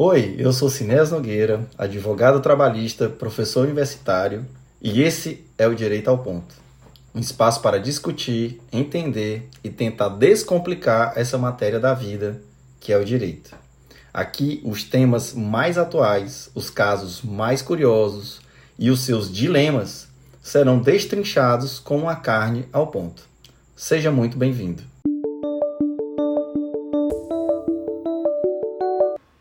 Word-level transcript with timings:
Oi, 0.00 0.36
eu 0.38 0.52
sou 0.52 0.70
Sinés 0.70 1.10
Nogueira, 1.10 1.66
advogado 1.76 2.38
trabalhista, 2.38 3.08
professor 3.08 3.64
universitário, 3.64 4.46
e 4.80 5.02
esse 5.02 5.44
é 5.58 5.66
o 5.66 5.74
Direito 5.74 6.06
ao 6.06 6.18
Ponto. 6.18 6.54
Um 7.12 7.18
espaço 7.18 7.60
para 7.60 7.80
discutir, 7.80 8.60
entender 8.72 9.48
e 9.64 9.68
tentar 9.68 10.10
descomplicar 10.10 11.14
essa 11.16 11.36
matéria 11.36 11.80
da 11.80 11.94
vida, 11.94 12.40
que 12.78 12.92
é 12.92 12.96
o 12.96 13.04
direito. 13.04 13.56
Aqui, 14.14 14.60
os 14.64 14.84
temas 14.84 15.34
mais 15.34 15.76
atuais, 15.76 16.48
os 16.54 16.70
casos 16.70 17.20
mais 17.20 17.60
curiosos 17.60 18.40
e 18.78 18.90
os 18.90 19.00
seus 19.00 19.28
dilemas 19.28 20.06
serão 20.40 20.78
destrinchados 20.78 21.80
com 21.80 22.08
a 22.08 22.14
carne 22.14 22.68
ao 22.72 22.86
ponto. 22.86 23.24
Seja 23.74 24.12
muito 24.12 24.38
bem-vindo. 24.38 24.84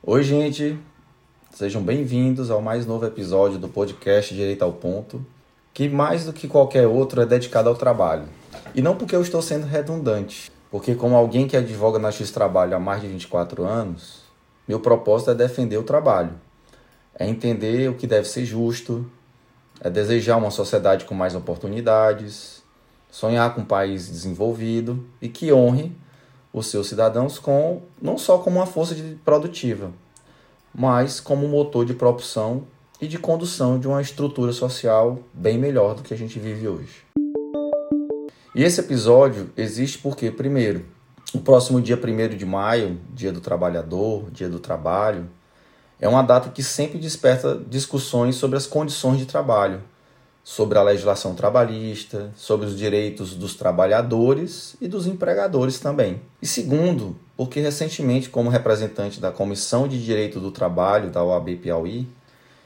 Oi, 0.09 0.23
gente. 0.23 0.79
Sejam 1.51 1.83
bem-vindos 1.83 2.49
ao 2.49 2.61
mais 2.61 2.85
novo 2.85 3.05
episódio 3.05 3.59
do 3.59 3.67
podcast 3.67 4.33
Direito 4.33 4.63
ao 4.63 4.71
Ponto, 4.71 5.21
que 5.73 5.89
mais 5.89 6.23
do 6.23 6.31
que 6.31 6.47
qualquer 6.47 6.87
outro 6.87 7.19
é 7.19 7.25
dedicado 7.25 7.67
ao 7.67 7.75
trabalho. 7.75 8.23
E 8.73 8.81
não 8.81 8.95
porque 8.95 9.13
eu 9.13 9.21
estou 9.21 9.41
sendo 9.41 9.65
redundante, 9.65 10.49
porque 10.71 10.95
como 10.95 11.13
alguém 11.13 11.45
que 11.45 11.57
advoga 11.57 11.99
na 11.99 12.09
X 12.09 12.31
Trabalho 12.31 12.73
há 12.73 12.79
mais 12.79 13.01
de 13.01 13.09
24 13.09 13.65
anos, 13.65 14.21
meu 14.65 14.79
propósito 14.79 15.31
é 15.31 15.35
defender 15.35 15.75
o 15.75 15.83
trabalho. 15.83 16.35
É 17.13 17.27
entender 17.27 17.89
o 17.89 17.95
que 17.95 18.07
deve 18.07 18.29
ser 18.29 18.45
justo, 18.45 19.05
é 19.81 19.89
desejar 19.89 20.37
uma 20.37 20.51
sociedade 20.51 21.03
com 21.03 21.13
mais 21.13 21.35
oportunidades, 21.35 22.63
sonhar 23.11 23.53
com 23.53 23.59
um 23.59 23.65
país 23.65 24.07
desenvolvido 24.07 25.05
e 25.21 25.27
que 25.27 25.51
honre 25.51 25.91
os 26.57 26.67
seus 26.67 26.87
cidadãos 26.87 27.39
com 27.39 27.81
não 28.01 28.17
só 28.17 28.37
como 28.37 28.57
uma 28.57 28.65
força 28.65 28.95
de 28.95 29.15
produtiva, 29.23 29.91
mas 30.73 31.19
como 31.19 31.45
um 31.45 31.49
motor 31.49 31.85
de 31.85 31.93
propulsão 31.93 32.63
e 32.99 33.07
de 33.07 33.17
condução 33.17 33.79
de 33.79 33.87
uma 33.87 34.01
estrutura 34.01 34.51
social 34.51 35.19
bem 35.33 35.57
melhor 35.57 35.95
do 35.95 36.03
que 36.03 36.13
a 36.13 36.17
gente 36.17 36.39
vive 36.39 36.67
hoje. 36.67 37.05
E 38.55 38.63
esse 38.63 38.79
episódio 38.79 39.51
existe 39.55 39.99
porque, 39.99 40.31
primeiro, 40.31 40.85
o 41.33 41.39
próximo 41.39 41.79
dia 41.79 41.95
1 41.95 42.35
de 42.35 42.45
maio, 42.45 42.99
Dia 43.13 43.31
do 43.31 43.39
Trabalhador, 43.39 44.31
Dia 44.31 44.49
do 44.49 44.59
Trabalho, 44.59 45.29
é 45.99 46.07
uma 46.07 46.23
data 46.23 46.49
que 46.49 46.63
sempre 46.63 46.97
desperta 46.97 47.59
discussões 47.67 48.35
sobre 48.35 48.57
as 48.57 48.65
condições 48.65 49.19
de 49.19 49.25
trabalho 49.25 49.81
sobre 50.47 50.79
a 50.79 50.81
legislação 50.81 51.35
trabalhista, 51.35 52.31
sobre 52.33 52.65
os 52.67 52.77
direitos 52.77 53.35
dos 53.35 53.53
trabalhadores 53.53 54.77
e 54.79 54.87
dos 54.87 55.05
empregadores 55.05 55.77
também. 55.77 56.21
E 56.41 56.47
segundo, 56.47 57.17
porque 57.35 57.59
recentemente, 57.59 58.29
como 58.29 58.49
representante 58.49 59.19
da 59.19 59.29
Comissão 59.29 59.89
de 59.89 60.01
Direito 60.01 60.39
do 60.39 60.49
Trabalho 60.49 61.09
da 61.09 61.21
OAB 61.21 61.57
Piauí, 61.57 62.07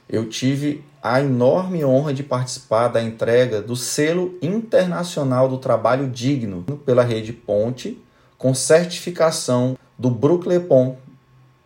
eu 0.08 0.30
tive 0.30 0.84
a 1.02 1.22
enorme 1.22 1.84
honra 1.84 2.14
de 2.14 2.22
participar 2.22 2.88
da 2.88 3.02
entrega 3.02 3.64
do 3.64 3.76
selo 3.76 4.38
internacional 4.44 5.50
do 5.50 5.58
trabalho 5.58 6.08
digno 6.08 6.62
pela 6.86 7.02
rede 7.02 7.34
Ponte, 7.34 8.00
com 8.38 8.54
certificação 8.54 9.76
do 9.98 10.12
Brucklepon 10.12 10.98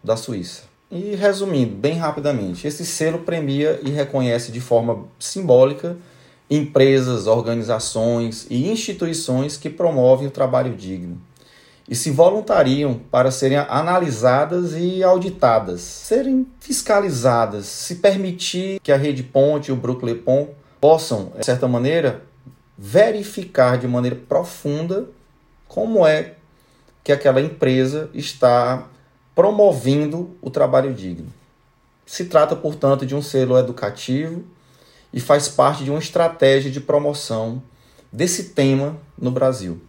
da 0.01 0.15
Suíça. 0.15 0.63
E 0.95 1.13
resumindo, 1.13 1.75
bem 1.75 1.97
rapidamente, 1.97 2.65
esse 2.65 2.85
selo 2.85 3.19
premia 3.19 3.81
e 3.83 3.89
reconhece 3.89 4.49
de 4.49 4.61
forma 4.61 5.03
simbólica 5.19 5.97
empresas, 6.49 7.27
organizações 7.27 8.47
e 8.49 8.71
instituições 8.71 9.57
que 9.57 9.69
promovem 9.69 10.29
o 10.29 10.31
trabalho 10.31 10.73
digno 10.73 11.19
e 11.85 11.93
se 11.95 12.11
voluntariam 12.11 12.97
para 13.11 13.29
serem 13.29 13.57
analisadas 13.57 14.73
e 14.73 15.03
auditadas, 15.03 15.81
serem 15.81 16.47
fiscalizadas, 16.61 17.65
se 17.65 17.95
permitir 17.95 18.79
que 18.81 18.91
a 18.91 18.97
Rede 18.97 19.21
Ponte 19.21 19.67
e 19.67 19.73
o 19.73 19.75
Brooklyn 19.75 20.15
Pon 20.15 20.47
possam, 20.79 21.33
de 21.37 21.45
certa 21.45 21.67
maneira, 21.67 22.21
verificar 22.77 23.77
de 23.77 23.85
maneira 23.85 24.15
profunda 24.15 25.09
como 25.67 26.07
é 26.07 26.35
que 27.03 27.11
aquela 27.11 27.41
empresa 27.41 28.09
está 28.13 28.87
promovendo 29.35 30.35
o 30.41 30.49
trabalho 30.49 30.93
digno. 30.93 31.27
Se 32.05 32.25
trata, 32.25 32.55
portanto, 32.55 33.05
de 33.05 33.13
um 33.13 33.21
selo 33.21 33.57
educativo 33.57 34.43
e 35.11 35.19
faz 35.19 35.49
parte 35.49 35.83
de 35.83 35.91
uma 35.91 35.99
estratégia 35.99 36.71
de 36.71 36.79
promoção 36.79 37.61
desse 38.11 38.45
tema 38.45 38.97
no 39.19 39.29
Brasil. 39.29 39.81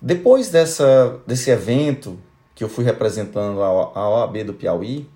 Depois 0.00 0.48
dessa, 0.48 1.20
desse 1.26 1.50
evento 1.50 2.18
que 2.54 2.64
eu 2.64 2.68
fui 2.68 2.84
representando 2.84 3.62
a 3.62 4.08
OAB 4.08 4.44
do 4.44 4.54
Piauí, 4.54 5.08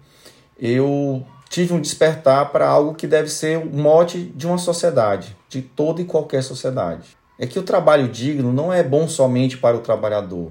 eu 0.59 1.25
tive 1.49 1.73
um 1.73 1.81
despertar 1.81 2.51
para 2.51 2.69
algo 2.69 2.95
que 2.95 3.07
deve 3.07 3.29
ser 3.29 3.59
o 3.59 3.67
mote 3.67 4.25
de 4.35 4.47
uma 4.47 4.59
sociedade, 4.59 5.37
de 5.49 5.63
toda 5.63 6.01
e 6.01 6.05
qualquer 6.05 6.43
sociedade. 6.43 7.17
É 7.39 7.47
que 7.47 7.59
o 7.59 7.63
trabalho 7.63 8.09
digno 8.09 8.53
não 8.53 8.73
é 8.73 8.83
bom 8.83 9.09
somente 9.09 9.59
para 9.59 9.77
o 9.77 9.81
trabalhador, 9.81 10.51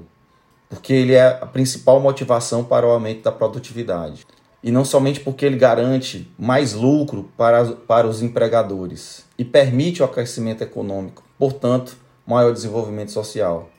porque 0.75 0.91
ele 0.91 1.13
é 1.13 1.25
a 1.25 1.45
principal 1.45 2.01
motivação 2.01 2.61
para 2.61 2.85
o 2.85 2.91
aumento 2.91 3.23
da 3.23 3.31
produtividade. 3.31 4.27
E 4.61 4.71
não 4.71 4.83
somente 4.83 5.21
porque 5.21 5.45
ele 5.45 5.55
garante 5.55 6.29
mais 6.37 6.73
lucro 6.73 7.29
para, 7.37 7.65
para 7.65 8.05
os 8.05 8.21
empregadores 8.21 9.23
e 9.37 9.45
permite 9.45 10.01
o 10.01 10.05
aquecimento 10.05 10.63
econômico, 10.63 11.23
portanto, 11.39 11.95
maior 12.27 12.51
desenvolvimento 12.51 13.11
social. 13.11 13.69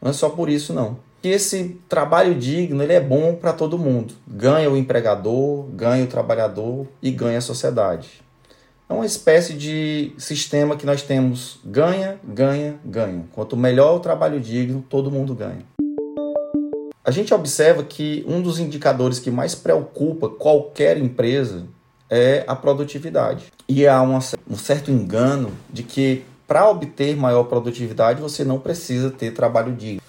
Não 0.00 0.10
é 0.10 0.14
só 0.14 0.30
por 0.30 0.48
isso, 0.48 0.72
não. 0.72 0.96
E 1.22 1.28
esse 1.28 1.78
trabalho 1.88 2.34
digno 2.34 2.82
ele 2.82 2.94
é 2.94 3.00
bom 3.00 3.34
para 3.34 3.52
todo 3.52 3.76
mundo. 3.76 4.14
Ganha 4.26 4.70
o 4.70 4.76
empregador, 4.76 5.64
ganha 5.72 6.04
o 6.04 6.08
trabalhador 6.08 6.86
e 7.02 7.10
ganha 7.10 7.38
a 7.38 7.42
sociedade. 7.42 8.22
É 8.88 8.94
uma 8.94 9.04
espécie 9.04 9.52
de 9.52 10.12
sistema 10.16 10.76
que 10.76 10.86
nós 10.86 11.02
temos 11.02 11.60
ganha, 11.62 12.18
ganha, 12.24 12.78
ganha. 12.84 13.26
Quanto 13.32 13.56
melhor 13.56 13.96
o 13.96 14.00
trabalho 14.00 14.40
digno, 14.40 14.82
todo 14.88 15.10
mundo 15.10 15.34
ganha. 15.34 15.66
A 17.08 17.10
gente 17.10 17.32
observa 17.32 17.82
que 17.82 18.22
um 18.28 18.42
dos 18.42 18.58
indicadores 18.58 19.18
que 19.18 19.30
mais 19.30 19.54
preocupa 19.54 20.28
qualquer 20.28 20.98
empresa 20.98 21.64
é 22.10 22.44
a 22.46 22.54
produtividade. 22.54 23.46
E 23.66 23.86
há 23.86 24.02
uma, 24.02 24.18
um 24.46 24.56
certo 24.58 24.90
engano 24.90 25.50
de 25.70 25.84
que 25.84 26.22
para 26.46 26.68
obter 26.68 27.16
maior 27.16 27.44
produtividade 27.44 28.20
você 28.20 28.44
não 28.44 28.58
precisa 28.58 29.10
ter 29.10 29.32
trabalho 29.32 29.72
digno. 29.72 30.02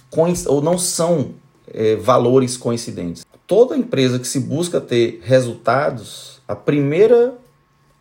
Ou 0.47 0.61
não 0.61 0.77
são 0.77 1.35
é, 1.73 1.95
valores 1.95 2.57
coincidentes. 2.57 3.25
Toda 3.47 3.77
empresa 3.77 4.19
que 4.19 4.27
se 4.27 4.41
busca 4.41 4.81
ter 4.81 5.21
resultados, 5.23 6.41
a 6.45 6.53
primeira 6.53 7.33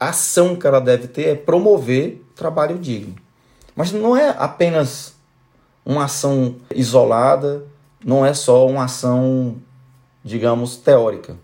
ação 0.01 0.57
que 0.57 0.67
ela 0.67 0.81
deve 0.81 1.07
ter 1.07 1.29
é 1.29 1.35
promover 1.37 2.21
trabalho 2.35 2.77
digno. 2.77 3.15
Mas 3.77 3.93
não 3.93 4.17
é 4.17 4.35
apenas 4.37 5.15
uma 5.87 6.07
ação 6.07 6.57
isolada, 6.75 7.65
não 8.05 8.25
é 8.25 8.33
só 8.35 8.67
uma 8.67 8.85
ação, 8.85 9.57
digamos, 10.25 10.77
teórica. 10.77 11.37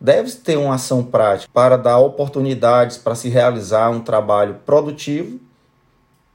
Deve 0.00 0.30
ter 0.32 0.56
uma 0.56 0.74
ação 0.74 1.02
prática 1.02 1.50
para 1.52 1.76
dar 1.76 1.98
oportunidades 1.98 2.96
para 2.96 3.14
se 3.14 3.28
realizar 3.28 3.90
um 3.90 4.00
trabalho 4.00 4.56
produtivo 4.64 5.40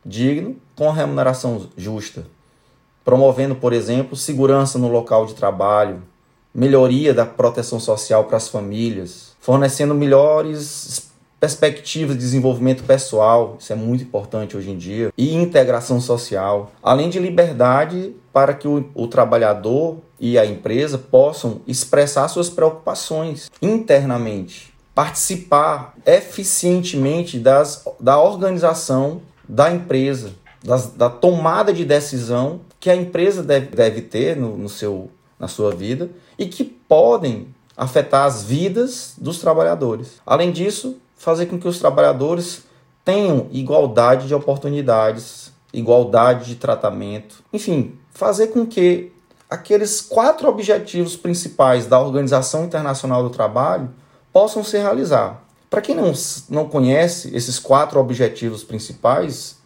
digno, 0.06 0.58
com 0.76 0.92
remuneração 0.92 1.70
justa, 1.78 2.26
promovendo, 3.06 3.56
por 3.56 3.74
exemplo, 3.74 4.16
segurança 4.16 4.78
no 4.78 4.90
local 4.90 5.26
de 5.26 5.34
trabalho, 5.34 6.02
melhoria 6.54 7.14
da 7.14 7.26
proteção 7.26 7.80
social 7.80 8.26
para 8.26 8.38
as 8.38 8.48
famílias, 8.48 9.34
fornecendo 9.40 9.96
melhores 9.96 11.12
perspectivas 11.44 12.16
de 12.16 12.22
desenvolvimento 12.22 12.86
pessoal, 12.86 13.58
isso 13.60 13.74
é 13.74 13.76
muito 13.76 14.02
importante 14.02 14.56
hoje 14.56 14.72
em 14.72 14.78
dia, 14.78 15.12
e 15.18 15.36
integração 15.36 16.00
social, 16.00 16.72
além 16.82 17.10
de 17.10 17.20
liberdade 17.20 18.16
para 18.32 18.54
que 18.54 18.66
o, 18.66 18.90
o 18.96 19.10
trabalhador 19.10 19.98
e 20.18 20.40
a 20.40 20.46
empresa 20.46 20.98
possam 20.98 21.60
expressar 21.68 22.30
suas 22.30 22.50
preocupações 22.50 23.52
internamente, 23.62 24.74
participar 24.96 25.94
eficientemente 26.06 27.38
das, 27.38 27.84
da 28.00 28.18
organização 28.22 29.22
da 29.46 29.70
empresa, 29.70 30.32
das, 30.64 30.94
da 30.94 31.10
tomada 31.10 31.74
de 31.74 31.84
decisão 31.84 32.62
que 32.80 32.90
a 32.90 32.96
empresa 32.96 33.44
deve, 33.44 33.66
deve 33.66 34.02
ter 34.02 34.38
no, 34.38 34.58
no 34.58 34.70
seu, 34.70 35.12
na 35.38 35.50
sua 35.50 35.76
vida 35.76 36.10
e 36.40 36.46
que 36.46 36.64
podem 36.64 37.48
afetar 37.76 38.26
as 38.26 38.44
vidas 38.44 39.16
dos 39.18 39.40
trabalhadores. 39.40 40.22
Além 40.26 40.52
disso, 40.52 41.02
fazer 41.16 41.46
com 41.48 41.60
que 41.60 41.68
os 41.68 41.80
trabalhadores 41.80 42.64
tenham 43.04 43.48
igualdade 43.52 44.28
de 44.28 44.36
oportunidades, 44.36 45.52
igualdade 45.74 46.46
de 46.46 46.56
tratamento, 46.56 47.44
enfim, 47.52 47.98
fazer 48.14 48.48
com 48.48 48.66
que 48.66 49.12
aqueles 49.50 50.02
quatro 50.02 50.48
objetivos 50.48 51.16
principais 51.16 51.86
da 51.86 52.00
Organização 52.00 52.66
Internacional 52.66 53.24
do 53.24 53.30
Trabalho 53.30 53.90
possam 54.32 54.64
se 54.64 54.78
realizar. 54.78 55.44
Para 55.70 55.82
quem 55.82 55.96
não, 55.96 56.14
não 56.50 56.68
conhece 56.68 57.36
esses 57.36 57.58
quatro 57.60 58.00
objetivos 58.00 58.64
principais, 58.64 59.58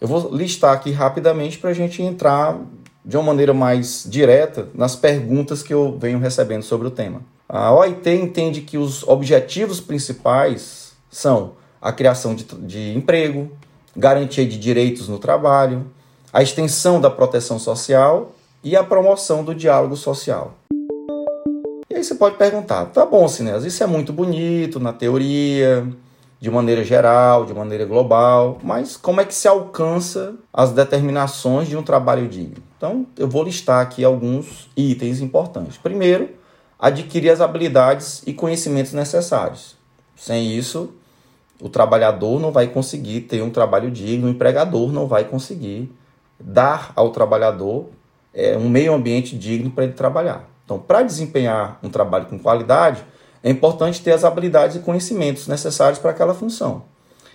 eu 0.00 0.06
vou 0.06 0.34
listar 0.34 0.72
aqui 0.74 0.90
rapidamente 0.90 1.58
para 1.58 1.70
a 1.70 1.74
gente 1.74 2.02
entrar 2.02 2.58
de 3.04 3.16
uma 3.16 3.22
maneira 3.22 3.52
mais 3.52 4.04
direta 4.06 4.68
nas 4.74 4.96
perguntas 4.96 5.62
que 5.62 5.72
eu 5.72 5.96
venho 5.98 6.18
recebendo 6.18 6.62
sobre 6.62 6.88
o 6.88 6.90
tema. 6.90 7.22
A 7.48 7.72
OIT 7.72 8.10
entende 8.10 8.62
que 8.62 8.78
os 8.78 9.02
objetivos 9.06 9.80
principais 9.80 10.83
são 11.14 11.52
a 11.80 11.92
criação 11.92 12.34
de, 12.34 12.44
de 12.44 12.96
emprego, 12.96 13.50
garantia 13.96 14.44
de 14.44 14.58
direitos 14.58 15.08
no 15.08 15.18
trabalho, 15.18 15.86
a 16.32 16.42
extensão 16.42 17.00
da 17.00 17.08
proteção 17.08 17.58
social 17.58 18.32
e 18.62 18.74
a 18.74 18.82
promoção 18.82 19.44
do 19.44 19.54
diálogo 19.54 19.96
social. 19.96 20.54
E 21.88 21.94
aí 21.94 22.02
você 22.02 22.16
pode 22.16 22.36
perguntar, 22.36 22.86
tá 22.86 23.06
bom, 23.06 23.28
Sinés, 23.28 23.64
isso 23.64 23.82
é 23.84 23.86
muito 23.86 24.12
bonito 24.12 24.80
na 24.80 24.92
teoria, 24.92 25.86
de 26.40 26.50
maneira 26.50 26.82
geral, 26.82 27.44
de 27.44 27.54
maneira 27.54 27.84
global, 27.84 28.58
mas 28.62 28.96
como 28.96 29.20
é 29.20 29.24
que 29.24 29.34
se 29.34 29.46
alcança 29.46 30.34
as 30.52 30.72
determinações 30.72 31.68
de 31.68 31.76
um 31.76 31.82
trabalho 31.82 32.26
digno? 32.26 32.62
Então, 32.76 33.06
eu 33.16 33.28
vou 33.28 33.44
listar 33.44 33.80
aqui 33.80 34.04
alguns 34.04 34.68
itens 34.76 35.20
importantes. 35.20 35.76
Primeiro, 35.76 36.30
adquirir 36.78 37.30
as 37.30 37.40
habilidades 37.40 38.22
e 38.26 38.34
conhecimentos 38.34 38.92
necessários. 38.92 39.76
Sem 40.16 40.56
isso, 40.56 40.92
o 41.64 41.70
trabalhador 41.70 42.38
não 42.38 42.52
vai 42.52 42.66
conseguir 42.66 43.22
ter 43.22 43.40
um 43.40 43.48
trabalho 43.48 43.90
digno, 43.90 44.26
o 44.26 44.30
empregador 44.30 44.92
não 44.92 45.06
vai 45.06 45.24
conseguir 45.24 45.90
dar 46.38 46.92
ao 46.94 47.08
trabalhador 47.08 47.86
é, 48.34 48.54
um 48.54 48.68
meio 48.68 48.92
ambiente 48.92 49.34
digno 49.34 49.70
para 49.70 49.84
ele 49.84 49.94
trabalhar. 49.94 50.46
Então, 50.62 50.78
para 50.78 51.00
desempenhar 51.00 51.78
um 51.82 51.88
trabalho 51.88 52.26
com 52.26 52.38
qualidade, 52.38 53.02
é 53.42 53.48
importante 53.48 54.02
ter 54.02 54.12
as 54.12 54.24
habilidades 54.24 54.76
e 54.76 54.80
conhecimentos 54.80 55.48
necessários 55.48 55.98
para 55.98 56.10
aquela 56.10 56.34
função. 56.34 56.82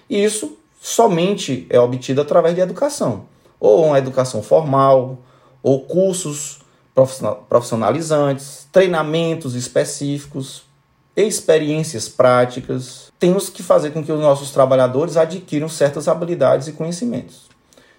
E 0.07 0.23
isso 0.23 0.59
somente 0.79 1.65
é 1.67 1.79
obtido 1.79 2.21
através 2.21 2.53
de 2.53 2.61
educação, 2.61 3.25
ou 3.59 3.83
uma 3.83 3.97
educação 3.97 4.43
formal, 4.43 5.17
ou 5.63 5.87
cursos 5.87 6.59
profissionalizantes, 7.49 8.67
treinamentos 8.71 9.55
específicos, 9.55 10.68
experiências 11.27 12.07
práticas. 12.07 13.11
Temos 13.19 13.49
que 13.49 13.63
fazer 13.63 13.91
com 13.91 14.03
que 14.03 14.11
os 14.11 14.19
nossos 14.19 14.51
trabalhadores 14.51 15.17
adquiram 15.17 15.67
certas 15.67 16.07
habilidades 16.07 16.67
e 16.67 16.73
conhecimentos. 16.73 17.49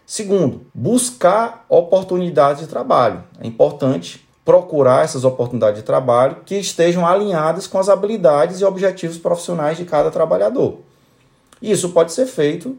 Segundo, 0.07 0.67
buscar 0.75 1.65
oportunidades 1.69 2.63
de 2.63 2.69
trabalho. 2.69 3.23
É 3.41 3.47
importante 3.47 4.27
procurar 4.45 5.05
essas 5.05 5.23
oportunidades 5.25 5.79
de 5.79 5.87
trabalho 5.87 6.39
que 6.45 6.57
estejam 6.57 7.07
alinhadas 7.07 7.67
com 7.67 7.79
as 7.79 7.89
habilidades 7.89 8.61
e 8.61 8.65
objetivos 8.65 9.19
profissionais 9.19 9.79
de 9.79 9.85
cada 9.85 10.11
trabalhador. 10.11 10.81
Isso 11.63 11.91
pode 11.91 12.13
ser 12.13 12.27
feito, 12.27 12.77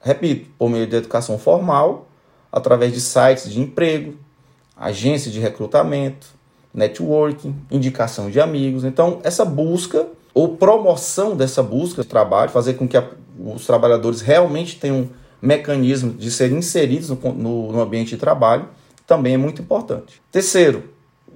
repito, 0.00 0.48
por 0.56 0.70
meio 0.70 0.86
de 0.86 0.96
educação 0.96 1.38
formal, 1.38 2.06
através 2.50 2.92
de 2.92 3.00
sites 3.00 3.50
de 3.50 3.60
emprego, 3.60 4.14
agências 4.76 5.34
de 5.34 5.40
recrutamento, 5.40 6.28
networking, 6.74 7.54
indicação 7.70 8.28
de 8.28 8.40
amigos. 8.40 8.84
Então, 8.84 9.20
essa 9.22 9.44
busca 9.44 10.06
ou 10.34 10.56
promoção 10.56 11.36
dessa 11.36 11.62
busca 11.62 12.02
de 12.02 12.08
trabalho, 12.08 12.50
fazer 12.50 12.74
com 12.74 12.88
que 12.88 12.96
a, 12.96 13.08
os 13.38 13.64
trabalhadores 13.64 14.20
realmente 14.20 14.78
tenham 14.80 15.08
mecanismo 15.40 16.12
de 16.12 16.30
serem 16.30 16.58
inseridos 16.58 17.10
no, 17.10 17.16
no, 17.32 17.72
no 17.72 17.80
ambiente 17.80 18.10
de 18.10 18.16
trabalho, 18.16 18.68
também 19.06 19.34
é 19.34 19.36
muito 19.36 19.62
importante. 19.62 20.20
Terceiro, 20.32 20.84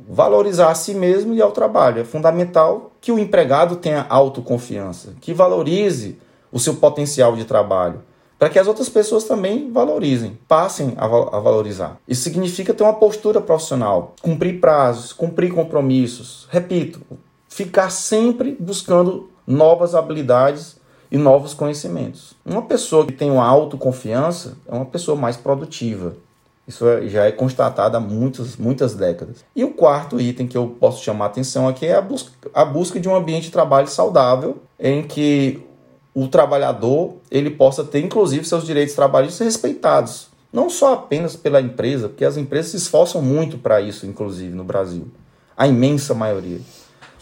valorizar 0.09 0.71
a 0.71 0.75
si 0.75 0.95
mesmo 0.95 1.35
e 1.35 1.43
ao 1.43 1.53
trabalho. 1.53 2.01
É 2.01 2.05
fundamental 2.05 2.93
que 3.01 3.13
o 3.13 3.19
empregado 3.19 3.77
tenha 3.77 4.07
autoconfiança, 4.09 5.15
que 5.21 5.35
valorize 5.35 6.19
o 6.51 6.59
seu 6.59 6.75
potencial 6.75 7.37
de 7.37 7.45
trabalho, 7.45 8.01
para 8.39 8.49
que 8.49 8.59
as 8.59 8.69
outras 8.69 8.89
pessoas 8.89 9.25
também 9.25 9.71
valorizem, 9.73 10.39
passem 10.47 10.95
a, 10.97 11.05
a, 11.05 11.41
valorizar. 11.41 11.99
Isso 12.07 12.23
significa 12.23 12.73
ter 12.73 12.85
uma 12.85 12.95
postura 12.95 13.41
profissional, 13.41 14.15
cumprir 14.23 14.61
prazos, 14.61 15.13
cumprir 15.13 15.53
compromissos. 15.53 16.47
Repito, 16.51 17.01
ficar 17.49 17.91
sempre 17.91 18.57
buscando 18.59 19.29
novas 19.47 19.95
habilidades 19.95 20.77
e 21.11 21.17
novos 21.17 21.55
conhecimentos. 21.55 22.35
Uma 22.45 22.63
pessoa 22.63 23.05
que 23.05 23.13
tem 23.13 23.31
uma 23.31 23.47
autoconfiança 23.47 24.57
é 24.69 24.75
uma 24.75 24.87
pessoa 24.87 25.17
mais 25.17 25.37
produtiva. 25.37 26.17
Isso 26.67 26.87
é, 26.87 27.09
já 27.09 27.25
é 27.25 27.33
constatado 27.33 27.97
há 27.97 28.01
muitas, 28.01 28.59
muitas 28.59 28.95
décadas. 28.95 29.43
E 29.57 29.65
o 29.65 29.73
quarto 29.73 30.21
item 30.21 30.47
que 30.47 30.57
eu 30.57 30.77
posso 30.79 31.03
chamar 31.03 31.25
a 31.25 31.29
atenção 31.29 31.67
aqui 31.67 31.87
é 31.87 31.97
a 31.97 32.03
busca, 32.03 32.31
a 32.53 32.65
busca 32.65 33.01
de 33.01 33.09
um 33.09 33.17
ambiente 33.17 33.45
de 33.45 33.51
trabalho 33.51 33.89
saudável, 33.89 34.59
em 34.79 35.03
que 35.03 35.67
o 36.23 36.27
trabalhador 36.27 37.15
ele 37.31 37.51
possa 37.51 37.85
ter, 37.85 38.01
inclusive, 38.01 38.45
seus 38.45 38.67
direitos 38.67 38.95
trabalhistas 38.95 39.47
respeitados. 39.47 40.29
Não 40.53 40.69
só 40.69 40.95
apenas 40.95 41.37
pela 41.37 41.61
empresa, 41.61 42.09
porque 42.09 42.25
as 42.25 42.37
empresas 42.37 42.73
se 42.73 42.77
esforçam 42.79 43.23
muito 43.23 43.59
para 43.59 43.81
isso, 43.81 44.05
inclusive, 44.05 44.55
no 44.55 44.65
Brasil. 44.65 45.07
A 45.57 45.69
imensa 45.69 46.15
maioria. 46.15 46.61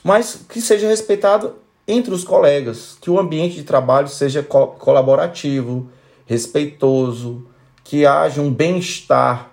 Mas 0.02 0.38
que 0.48 0.62
seja 0.62 0.88
respeitado 0.88 1.54
entre 1.86 2.14
os 2.14 2.24
colegas, 2.24 2.96
que 3.00 3.10
o 3.10 3.18
ambiente 3.18 3.56
de 3.56 3.64
trabalho 3.64 4.08
seja 4.08 4.42
co 4.42 4.68
colaborativo, 4.68 5.88
respeitoso, 6.24 7.46
que 7.84 8.06
haja 8.06 8.40
um 8.40 8.52
bem-estar, 8.52 9.50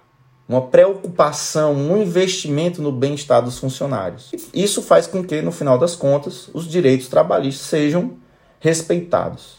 uma 0.48 0.62
preocupação, 0.62 1.74
um 1.74 2.02
investimento 2.02 2.82
no 2.82 2.92
bem-estar 2.92 3.44
dos 3.44 3.60
funcionários. 3.60 4.32
Isso 4.54 4.82
faz 4.82 5.06
com 5.06 5.24
que, 5.24 5.42
no 5.42 5.52
final 5.52 5.78
das 5.78 5.96
contas, 5.96 6.50
os 6.54 6.68
direitos 6.68 7.08
trabalhistas 7.08 7.68
sejam 7.68 8.23
respeitados. 8.64 9.58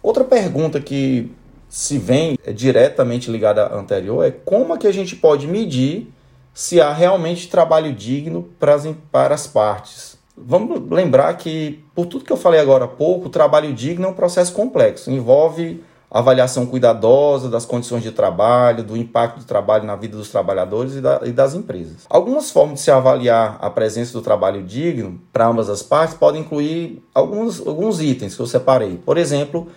Outra 0.00 0.22
pergunta 0.22 0.80
que 0.80 1.32
se 1.68 1.98
vem 1.98 2.38
é 2.46 2.52
diretamente 2.52 3.28
ligada 3.28 3.66
à 3.66 3.76
anterior 3.76 4.24
é 4.24 4.30
como 4.30 4.72
é 4.72 4.78
que 4.78 4.86
a 4.86 4.92
gente 4.92 5.16
pode 5.16 5.48
medir 5.48 6.08
se 6.54 6.80
há 6.80 6.92
realmente 6.92 7.48
trabalho 7.48 7.92
digno 7.92 8.48
para 8.60 8.72
as, 8.72 8.88
para 9.10 9.34
as 9.34 9.48
partes. 9.48 10.16
Vamos 10.36 10.80
lembrar 10.88 11.36
que, 11.38 11.84
por 11.92 12.06
tudo 12.06 12.24
que 12.24 12.32
eu 12.32 12.36
falei 12.36 12.60
agora 12.60 12.84
há 12.84 12.88
pouco, 12.88 13.26
o 13.26 13.30
trabalho 13.30 13.72
digno 13.72 14.06
é 14.06 14.10
um 14.10 14.14
processo 14.14 14.52
complexo, 14.52 15.10
envolve 15.10 15.82
avaliação 16.10 16.66
cuidadosa 16.66 17.48
das 17.48 17.64
condições 17.64 18.02
de 18.02 18.12
trabalho, 18.12 18.84
do 18.84 18.96
impacto 18.96 19.40
do 19.40 19.44
trabalho 19.44 19.84
na 19.84 19.96
vida 19.96 20.16
dos 20.16 20.28
trabalhadores 20.28 20.94
e, 20.94 21.00
da, 21.00 21.20
e 21.24 21.32
das 21.32 21.54
empresas. 21.54 22.06
Algumas 22.08 22.50
formas 22.50 22.78
de 22.78 22.80
se 22.84 22.90
avaliar 22.90 23.58
a 23.60 23.68
presença 23.68 24.12
do 24.12 24.22
trabalho 24.22 24.62
digno 24.62 25.20
para 25.32 25.46
ambas 25.46 25.68
as 25.68 25.82
partes 25.82 26.16
podem 26.16 26.42
incluir 26.42 27.02
alguns, 27.14 27.64
alguns 27.66 28.00
itens 28.00 28.34
que 28.34 28.40
eu 28.40 28.46
separei. 28.46 28.98
Por 29.04 29.18
exemplo, 29.18 29.68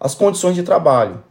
as 0.00 0.14
condições 0.14 0.54
de 0.54 0.62
trabalho 0.62 1.22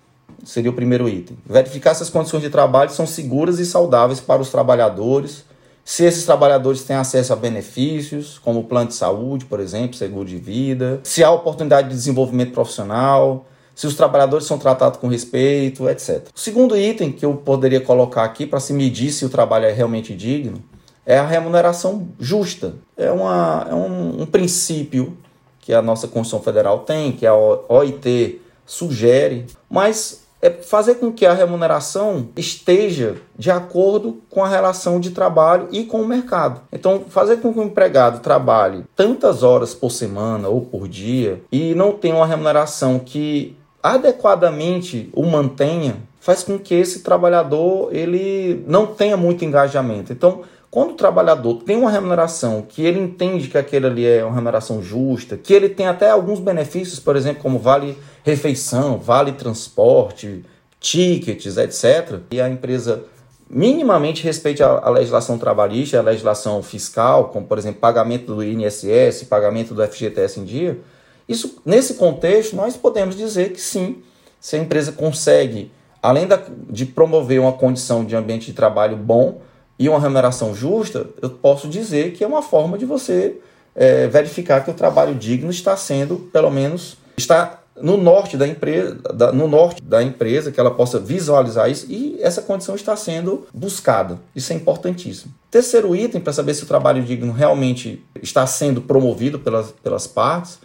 seria 0.43 0.71
o 0.71 0.73
primeiro 0.73 1.07
item. 1.09 1.37
Verificar 1.45 1.93
se 1.93 2.03
as 2.03 2.09
condições 2.09 2.41
de 2.41 2.49
trabalho 2.49 2.89
são 2.91 3.05
seguras 3.05 3.59
e 3.59 3.65
saudáveis 3.65 4.19
para 4.19 4.41
os 4.41 4.49
trabalhadores, 4.49 5.43
se 5.83 6.03
esses 6.03 6.25
trabalhadores 6.25 6.83
têm 6.83 6.95
acesso 6.95 7.31
a 7.31 7.35
benefícios, 7.35 8.39
como 8.39 8.63
plano 8.63 8.87
de 8.87 8.95
saúde, 8.95 9.45
por 9.45 9.59
exemplo, 9.59 9.95
seguro 9.95 10.25
de 10.25 10.37
vida, 10.37 10.99
se 11.03 11.23
há 11.23 11.29
oportunidade 11.29 11.89
de 11.89 11.93
desenvolvimento 11.93 12.53
profissional, 12.53 13.45
se 13.75 13.85
os 13.85 13.95
trabalhadores 13.95 14.47
são 14.47 14.57
tratados 14.57 14.97
com 14.99 15.07
respeito, 15.07 15.87
etc. 15.89 16.29
O 16.33 16.39
segundo 16.39 16.77
item 16.77 17.11
que 17.11 17.25
eu 17.25 17.35
poderia 17.35 17.81
colocar 17.81 18.23
aqui 18.23 18.47
para 18.47 18.59
se 18.59 18.73
medir 18.73 19.11
se 19.11 19.25
o 19.25 19.29
trabalho 19.29 19.65
é 19.65 19.71
realmente 19.73 20.15
digno 20.15 20.63
é 21.05 21.19
a 21.19 21.25
remuneração 21.25 22.07
justa. 22.19 22.73
É, 22.97 23.11
uma, 23.11 23.67
é 23.69 23.73
um, 23.75 24.21
um 24.21 24.25
princípio 24.25 25.15
que 25.59 25.73
a 25.73 25.81
nossa 25.81 26.07
Constituição 26.07 26.41
Federal 26.41 26.79
tem, 26.79 27.11
que 27.11 27.27
a 27.27 27.33
OIT 27.35 28.41
sugere, 28.65 29.45
mas 29.69 30.25
é 30.41 30.49
fazer 30.49 30.95
com 30.95 31.11
que 31.11 31.25
a 31.25 31.33
remuneração 31.33 32.27
esteja 32.35 33.15
de 33.37 33.49
acordo 33.49 34.21
com 34.29 34.43
a 34.43 34.47
relação 34.47 34.99
de 34.99 35.09
trabalho 35.09 35.67
e 35.71 35.83
com 35.83 36.01
o 36.01 36.07
mercado. 36.07 36.61
Então, 36.71 37.03
fazer 37.09 37.37
com 37.37 37.51
que 37.51 37.59
o 37.59 37.63
empregado 37.63 38.19
trabalhe 38.19 38.83
tantas 38.95 39.41
horas 39.41 39.73
por 39.73 39.91
semana 39.91 40.47
ou 40.47 40.61
por 40.61 40.87
dia 40.87 41.41
e 41.51 41.73
não 41.73 41.93
tenha 41.93 42.15
uma 42.15 42.27
remuneração 42.27 42.99
que 42.99 43.57
adequadamente 43.85 45.09
o 45.13 45.23
mantenha, 45.23 45.97
faz 46.19 46.41
com 46.41 46.57
que 46.57 46.73
esse 46.73 47.01
trabalhador 47.03 47.89
ele 47.95 48.63
não 48.67 48.87
tenha 48.87 49.15
muito 49.15 49.45
engajamento. 49.45 50.11
Então, 50.11 50.41
quando 50.71 50.91
o 50.91 50.95
trabalhador 50.95 51.61
tem 51.63 51.77
uma 51.77 51.91
remuneração 51.91 52.63
que 52.67 52.83
ele 52.83 52.99
entende 52.99 53.47
que 53.47 53.59
aquele 53.59 53.85
ali 53.85 54.05
é 54.07 54.23
uma 54.25 54.33
remuneração 54.33 54.81
justa, 54.81 55.37
que 55.37 55.53
ele 55.53 55.69
tem 55.69 55.85
até 55.85 56.09
alguns 56.09 56.39
benefícios, 56.39 56.99
por 56.99 57.15
exemplo, 57.15 57.43
como 57.43 57.59
vale 57.59 57.95
refeição, 58.23 58.97
vale 58.97 59.33
transporte, 59.33 60.43
tickets, 60.79 61.55
etc., 61.55 62.21
e 62.31 62.41
a 62.41 62.49
empresa 62.49 63.03
minimamente 63.47 64.23
respeite 64.23 64.63
a, 64.63 64.67
a 64.67 64.89
legislação 64.89 65.37
trabalhista, 65.37 65.99
a 65.99 66.01
legislação 66.01 66.63
fiscal, 66.63 67.25
como 67.25 67.45
por 67.45 67.59
exemplo 67.59 67.79
pagamento 67.79 68.33
do 68.33 68.43
INSS, 68.43 69.25
pagamento 69.29 69.75
do 69.75 69.85
FGTS 69.85 70.39
em 70.39 70.43
dia, 70.43 70.79
isso, 71.27 71.61
nesse 71.65 71.95
contexto, 71.95 72.55
nós 72.55 72.77
podemos 72.77 73.15
dizer 73.15 73.51
que 73.51 73.61
sim, 73.61 74.03
se 74.39 74.55
a 74.55 74.59
empresa 74.59 74.91
consegue, 74.91 75.71
além 76.01 76.27
da, 76.27 76.39
de 76.69 76.85
promover 76.85 77.39
uma 77.39 77.53
condição 77.53 78.05
de 78.05 78.15
ambiente 78.15 78.47
de 78.47 78.53
trabalho 78.53 78.95
bom 78.95 79.41
e 79.77 79.89
uma 79.89 79.99
remuneração 79.99 80.53
justa, 80.53 81.07
eu 81.21 81.29
posso 81.31 81.67
dizer 81.67 82.13
que 82.13 82.23
é 82.23 82.27
uma 82.27 82.41
forma 82.41 82.77
de 82.77 82.85
você 82.85 83.37
é, 83.73 84.07
verificar 84.07 84.63
que 84.63 84.69
o 84.69 84.73
trabalho 84.73 85.15
digno 85.15 85.49
está 85.49 85.75
sendo, 85.75 86.17
pelo 86.31 86.51
menos, 86.51 86.97
está 87.17 87.61
no 87.81 87.97
norte 87.97 88.37
da 88.37 88.47
empresa, 88.47 88.95
da, 89.13 89.31
no 89.33 89.47
norte 89.47 89.81
da 89.81 90.01
empresa, 90.01 90.51
que 90.51 90.59
ela 90.59 90.71
possa 90.71 90.97
visualizar 90.97 91.69
isso 91.69 91.85
e 91.89 92.17
essa 92.21 92.41
condição 92.41 92.75
está 92.75 92.95
sendo 92.95 93.45
buscada. 93.53 94.17
Isso 94.33 94.53
é 94.53 94.55
importantíssimo. 94.55 95.33
Terceiro 95.51 95.93
item 95.93 96.21
para 96.21 96.31
saber 96.31 96.53
se 96.53 96.63
o 96.63 96.67
trabalho 96.67 97.03
digno 97.03 97.33
realmente 97.33 98.01
está 98.21 98.47
sendo 98.47 98.81
promovido 98.81 99.39
pelas, 99.39 99.71
pelas 99.83 100.07
partes 100.07 100.59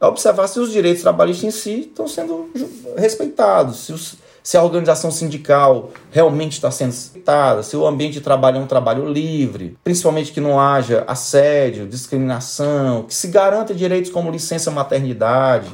é 0.00 0.06
observar 0.06 0.46
se 0.46 0.60
os 0.60 0.70
direitos 0.70 1.02
trabalhistas 1.02 1.44
em 1.44 1.50
si 1.50 1.80
estão 1.80 2.06
sendo 2.06 2.50
respeitados, 2.96 3.78
se, 3.78 3.92
os, 3.92 4.16
se 4.42 4.56
a 4.56 4.62
organização 4.62 5.10
sindical 5.10 5.90
realmente 6.10 6.52
está 6.52 6.70
sendo 6.70 6.90
respeitada, 6.90 7.62
se 7.62 7.76
o 7.76 7.86
ambiente 7.86 8.14
de 8.14 8.20
trabalho 8.20 8.58
é 8.58 8.60
um 8.60 8.66
trabalho 8.66 9.08
livre, 9.10 9.76
principalmente 9.82 10.32
que 10.32 10.40
não 10.40 10.60
haja 10.60 11.04
assédio, 11.06 11.86
discriminação, 11.86 13.04
que 13.04 13.14
se 13.14 13.28
garanta 13.28 13.74
direitos 13.74 14.10
como 14.10 14.30
licença 14.30 14.70
maternidade, 14.70 15.72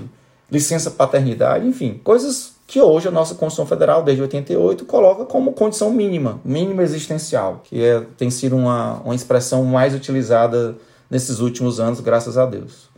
licença 0.50 0.90
paternidade, 0.90 1.66
enfim, 1.66 2.00
coisas 2.04 2.52
que 2.64 2.80
hoje 2.80 3.08
a 3.08 3.10
nossa 3.10 3.34
Constituição 3.34 3.66
Federal, 3.66 4.02
desde 4.02 4.22
88, 4.22 4.84
coloca 4.86 5.24
como 5.24 5.52
condição 5.52 5.90
mínima, 5.90 6.40
mínima 6.44 6.82
existencial, 6.82 7.60
que 7.64 7.84
é, 7.84 8.00
tem 8.16 8.30
sido 8.30 8.56
uma, 8.56 9.00
uma 9.04 9.14
expressão 9.14 9.64
mais 9.64 9.94
utilizada 9.94 10.76
nesses 11.10 11.40
últimos 11.40 11.80
anos, 11.80 12.00
graças 12.00 12.38
a 12.38 12.46
Deus. 12.46 12.91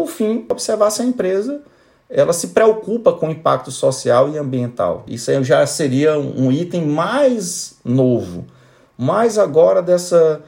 Por 0.00 0.08
fim, 0.08 0.46
observar 0.48 0.88
se 0.88 1.02
a 1.02 1.04
empresa 1.04 1.60
ela 2.08 2.32
se 2.32 2.48
preocupa 2.48 3.12
com 3.12 3.28
o 3.28 3.30
impacto 3.30 3.70
social 3.70 4.30
e 4.30 4.38
ambiental. 4.38 5.04
Isso 5.06 5.30
já 5.44 5.66
seria 5.66 6.18
um 6.18 6.50
item 6.50 6.86
mais 6.86 7.78
novo, 7.84 8.46
mais 8.96 9.36
agora 9.36 9.82
dessa 9.82 10.40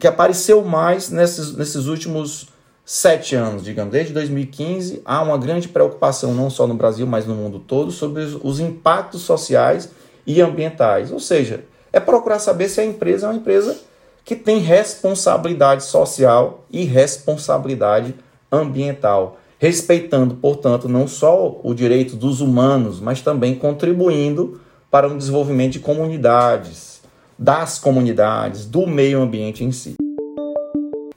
que 0.00 0.06
apareceu 0.06 0.64
mais 0.64 1.10
nesses, 1.10 1.54
nesses 1.54 1.84
últimos 1.84 2.48
sete 2.86 3.34
anos, 3.34 3.62
digamos, 3.62 3.92
desde 3.92 4.14
2015, 4.14 5.02
há 5.04 5.20
uma 5.20 5.36
grande 5.36 5.68
preocupação, 5.68 6.32
não 6.32 6.48
só 6.48 6.66
no 6.66 6.72
Brasil, 6.72 7.06
mas 7.06 7.26
no 7.26 7.34
mundo 7.34 7.58
todo, 7.58 7.90
sobre 7.90 8.22
os 8.42 8.60
impactos 8.60 9.20
sociais 9.20 9.90
e 10.26 10.40
ambientais. 10.40 11.12
Ou 11.12 11.20
seja, 11.20 11.64
é 11.92 12.00
procurar 12.00 12.38
saber 12.38 12.70
se 12.70 12.80
a 12.80 12.84
empresa 12.84 13.26
é 13.26 13.28
uma 13.28 13.36
empresa 13.36 13.76
que 14.24 14.34
tem 14.34 14.58
responsabilidade 14.58 15.84
social 15.84 16.64
e 16.70 16.84
responsabilidade 16.84 18.14
ambiental, 18.14 18.25
respeitando, 19.58 20.34
portanto, 20.36 20.88
não 20.88 21.08
só 21.08 21.60
o 21.62 21.74
direito 21.74 22.16
dos 22.16 22.40
humanos, 22.40 23.00
mas 23.00 23.20
também 23.20 23.54
contribuindo 23.54 24.60
para 24.90 25.08
o 25.08 25.16
desenvolvimento 25.16 25.72
de 25.72 25.80
comunidades, 25.80 27.00
das 27.38 27.78
comunidades, 27.78 28.64
do 28.66 28.86
meio 28.86 29.20
ambiente 29.20 29.64
em 29.64 29.72
si. 29.72 29.94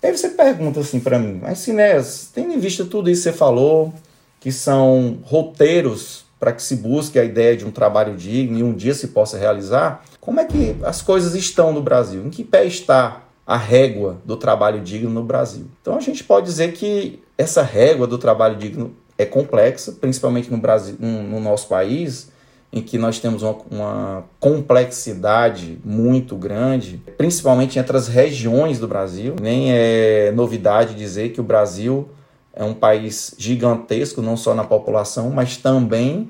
Aí 0.02 0.16
você 0.16 0.30
pergunta 0.30 0.80
assim 0.80 1.00
para 1.00 1.20
mim, 1.20 1.40
mas 1.42 1.60
Sinés, 1.60 2.32
tendo 2.34 2.54
em 2.54 2.60
vista 2.60 2.86
tudo 2.86 3.10
isso 3.10 3.24
que 3.24 3.32
você 3.32 3.38
falou, 3.38 3.94
que 4.40 4.52
são 4.52 5.20
roteiros 5.24 6.26
para 6.40 6.54
que 6.54 6.64
se 6.64 6.78
busque 6.78 7.20
a 7.20 7.24
ideia 7.24 7.56
de 7.58 7.66
um 7.66 7.72
trabalho 7.72 8.16
digno 8.16 8.58
e 8.58 8.64
um 8.64 8.74
dia 8.74 8.94
se 8.94 9.10
possa 9.10 9.38
realizar, 9.38 10.04
como 10.22 10.40
é 10.40 10.46
que 10.46 10.76
as 10.84 11.02
coisas 11.02 11.36
estão 11.36 11.74
no 11.74 11.82
Brasil? 11.82 12.26
Em 12.26 12.30
que 12.30 12.46
pé 12.46 12.66
está 12.66 13.24
a 13.50 13.58
régua 13.58 14.22
do 14.24 14.38
trabalho 14.38 14.80
digno 14.80 15.10
no 15.10 15.24
Brasil? 15.24 15.66
Então 15.82 15.98
a 15.98 16.00
gente 16.00 16.24
pode 16.24 16.46
dizer 16.46 16.72
que 16.74 17.20
essa 17.36 17.64
régua 17.64 18.06
do 18.06 18.20
trabalho 18.20 18.56
digno 18.56 18.96
é 19.18 19.26
complexa, 19.26 19.92
principalmente 19.94 20.52
no 20.52 20.58
Brasil, 20.60 20.96
no, 21.00 21.24
no 21.24 21.40
nosso 21.40 21.68
país, 21.68 22.32
em 22.72 22.80
que 22.80 22.96
nós 23.00 23.18
temos 23.20 23.42
uma, 23.42 23.58
uma, 23.72 24.24
complexidade 24.40 25.80
muito 25.84 26.36
grande, 26.36 27.02
principalmente 27.18 27.80
entre 27.80 27.98
as 27.98 28.08
regiões 28.08 28.78
do 28.78 28.88
Brasil. 28.88 29.36
Nem 29.42 29.72
é 29.72 30.32
novidade 30.32 30.94
dizer 30.94 31.30
que 31.30 31.42
o 31.42 31.44
Brasil 31.44 32.08
é 32.54 32.64
um 32.64 32.76
país 32.76 33.34
gigantesco, 33.36 34.22
não 34.22 34.38
só 34.38 34.54
na 34.54 34.64
população, 34.64 35.32
mas 35.32 35.58
também 35.58 36.30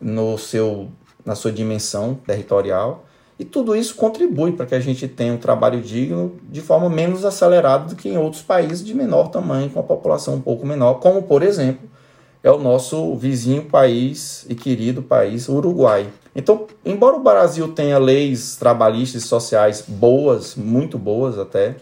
no 0.00 0.38
seu, 0.38 0.86
na 1.26 1.34
sua 1.34 1.50
dimensão 1.50 2.14
territorial. 2.14 3.06
E 3.40 3.44
tudo 3.46 3.74
isso 3.74 3.94
contribui 3.94 4.52
para 4.52 4.66
que 4.66 4.74
a 4.74 4.80
gente 4.80 5.08
tenha 5.08 5.32
um 5.32 5.38
trabalho 5.38 5.80
digno 5.80 6.36
de 6.50 6.60
forma 6.60 6.90
menos 6.90 7.24
acelerada 7.24 7.88
do 7.88 7.96
que 7.96 8.06
em 8.06 8.18
outros 8.18 8.42
países 8.42 8.84
de 8.84 8.92
menor 8.92 9.28
tamanho, 9.28 9.70
com 9.70 9.80
a 9.80 9.82
população 9.82 10.34
um 10.34 10.40
pouco 10.42 10.66
menor, 10.66 11.00
como, 11.00 11.22
por 11.22 11.42
exemplo, 11.42 11.88
é 12.44 12.50
o 12.50 12.58
nosso 12.58 13.16
vizinho 13.16 13.64
país 13.64 14.44
e 14.46 14.54
querido 14.54 15.00
país, 15.02 15.48
Uruguai. 15.48 16.06
Então, 16.36 16.66
embora 16.84 17.16
o 17.16 17.22
Brasil 17.22 17.68
tenha 17.68 17.96
leis 17.96 18.56
trabalhistas 18.56 19.24
e 19.24 19.26
sociais 19.26 19.82
boas, 19.88 20.54
muito 20.54 20.98
boas 20.98 21.38
até, 21.38 21.76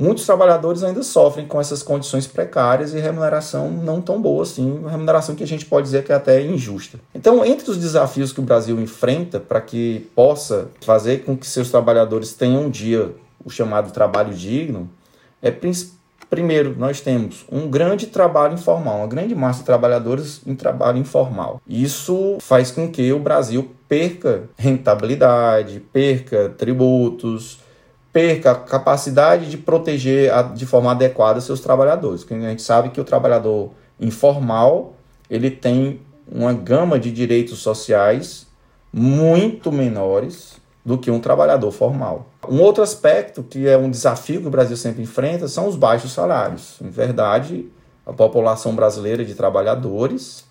muitos 0.00 0.24
trabalhadores 0.24 0.82
ainda 0.82 1.02
sofrem 1.02 1.46
com 1.46 1.60
essas 1.60 1.82
condições 1.82 2.26
precárias 2.26 2.94
e 2.94 2.98
remuneração 2.98 3.70
não 3.70 4.00
tão 4.00 4.20
boa 4.20 4.42
assim, 4.42 4.82
remuneração 4.88 5.34
que 5.34 5.44
a 5.44 5.46
gente 5.46 5.66
pode 5.66 5.84
dizer 5.84 6.02
que 6.02 6.12
é 6.12 6.14
até 6.14 6.42
injusta. 6.42 6.98
Então, 7.14 7.44
entre 7.44 7.70
os 7.70 7.76
desafios 7.76 8.32
que 8.32 8.40
o 8.40 8.42
Brasil 8.42 8.80
enfrenta 8.80 9.38
para 9.38 9.60
que 9.60 10.10
possa 10.14 10.68
fazer 10.80 11.24
com 11.24 11.36
que 11.36 11.46
seus 11.46 11.70
trabalhadores 11.70 12.32
tenham 12.32 12.64
um 12.64 12.70
dia 12.70 13.14
o 13.44 13.50
chamado 13.50 13.92
trabalho 13.92 14.34
digno, 14.34 14.88
é 15.42 15.50
Primeiro, 16.30 16.76
nós 16.78 17.00
temos 17.00 17.44
um 17.50 17.68
grande 17.68 18.06
trabalho 18.06 18.54
informal, 18.54 18.98
uma 18.98 19.06
grande 19.08 19.34
massa 19.34 19.60
de 19.60 19.64
trabalhadores 19.64 20.40
em 20.46 20.54
trabalho 20.54 20.98
informal. 20.98 21.60
Isso 21.66 22.38
faz 22.40 22.70
com 22.70 22.88
que 22.88 23.12
o 23.12 23.18
Brasil 23.18 23.68
perca 23.88 24.44
rentabilidade, 24.56 25.80
perca 25.92 26.48
tributos, 26.50 27.58
perca 28.12 28.52
a 28.52 28.54
capacidade 28.54 29.48
de 29.48 29.56
proteger 29.56 30.32
de 30.54 30.66
forma 30.66 30.90
adequada 30.90 31.40
seus 31.40 31.60
trabalhadores. 31.60 32.22
Porque 32.22 32.34
a 32.34 32.50
gente 32.50 32.62
sabe 32.62 32.90
que 32.90 33.00
o 33.00 33.04
trabalhador 33.04 33.70
informal 33.98 34.94
ele 35.28 35.50
tem 35.50 36.00
uma 36.30 36.52
gama 36.52 36.98
de 36.98 37.10
direitos 37.10 37.58
sociais 37.58 38.46
muito 38.92 39.70
menores 39.70 40.60
do 40.84 40.98
que 40.98 41.10
um 41.10 41.20
trabalhador 41.20 41.70
formal. 41.70 42.26
Um 42.48 42.60
outro 42.60 42.82
aspecto 42.82 43.42
que 43.42 43.68
é 43.68 43.76
um 43.76 43.90
desafio 43.90 44.40
que 44.40 44.46
o 44.46 44.50
Brasil 44.50 44.76
sempre 44.76 45.02
enfrenta 45.02 45.46
são 45.46 45.68
os 45.68 45.76
baixos 45.76 46.12
salários. 46.12 46.76
Em 46.80 46.88
verdade, 46.88 47.68
a 48.04 48.12
população 48.12 48.74
brasileira 48.74 49.24
de 49.24 49.34
trabalhadores, 49.34 50.44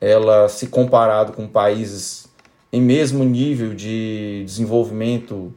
ela 0.00 0.48
se 0.48 0.68
comparado 0.68 1.32
com 1.32 1.46
países 1.46 2.26
em 2.72 2.80
mesmo 2.80 3.22
nível 3.24 3.74
de 3.74 4.44
desenvolvimento 4.46 5.52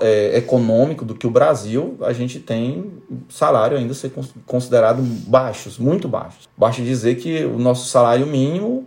é, 0.00 0.36
econômico 0.36 1.04
do 1.04 1.14
que 1.14 1.26
o 1.26 1.30
Brasil, 1.30 1.96
a 2.02 2.12
gente 2.12 2.40
tem 2.40 2.92
salário 3.28 3.76
ainda 3.76 3.94
ser 3.94 4.12
considerado 4.46 5.02
baixos, 5.02 5.78
muito 5.78 6.08
baixos. 6.08 6.48
Basta 6.56 6.82
dizer 6.82 7.16
que 7.16 7.44
o 7.44 7.58
nosso 7.58 7.88
salário 7.88 8.26
mínimo 8.26 8.86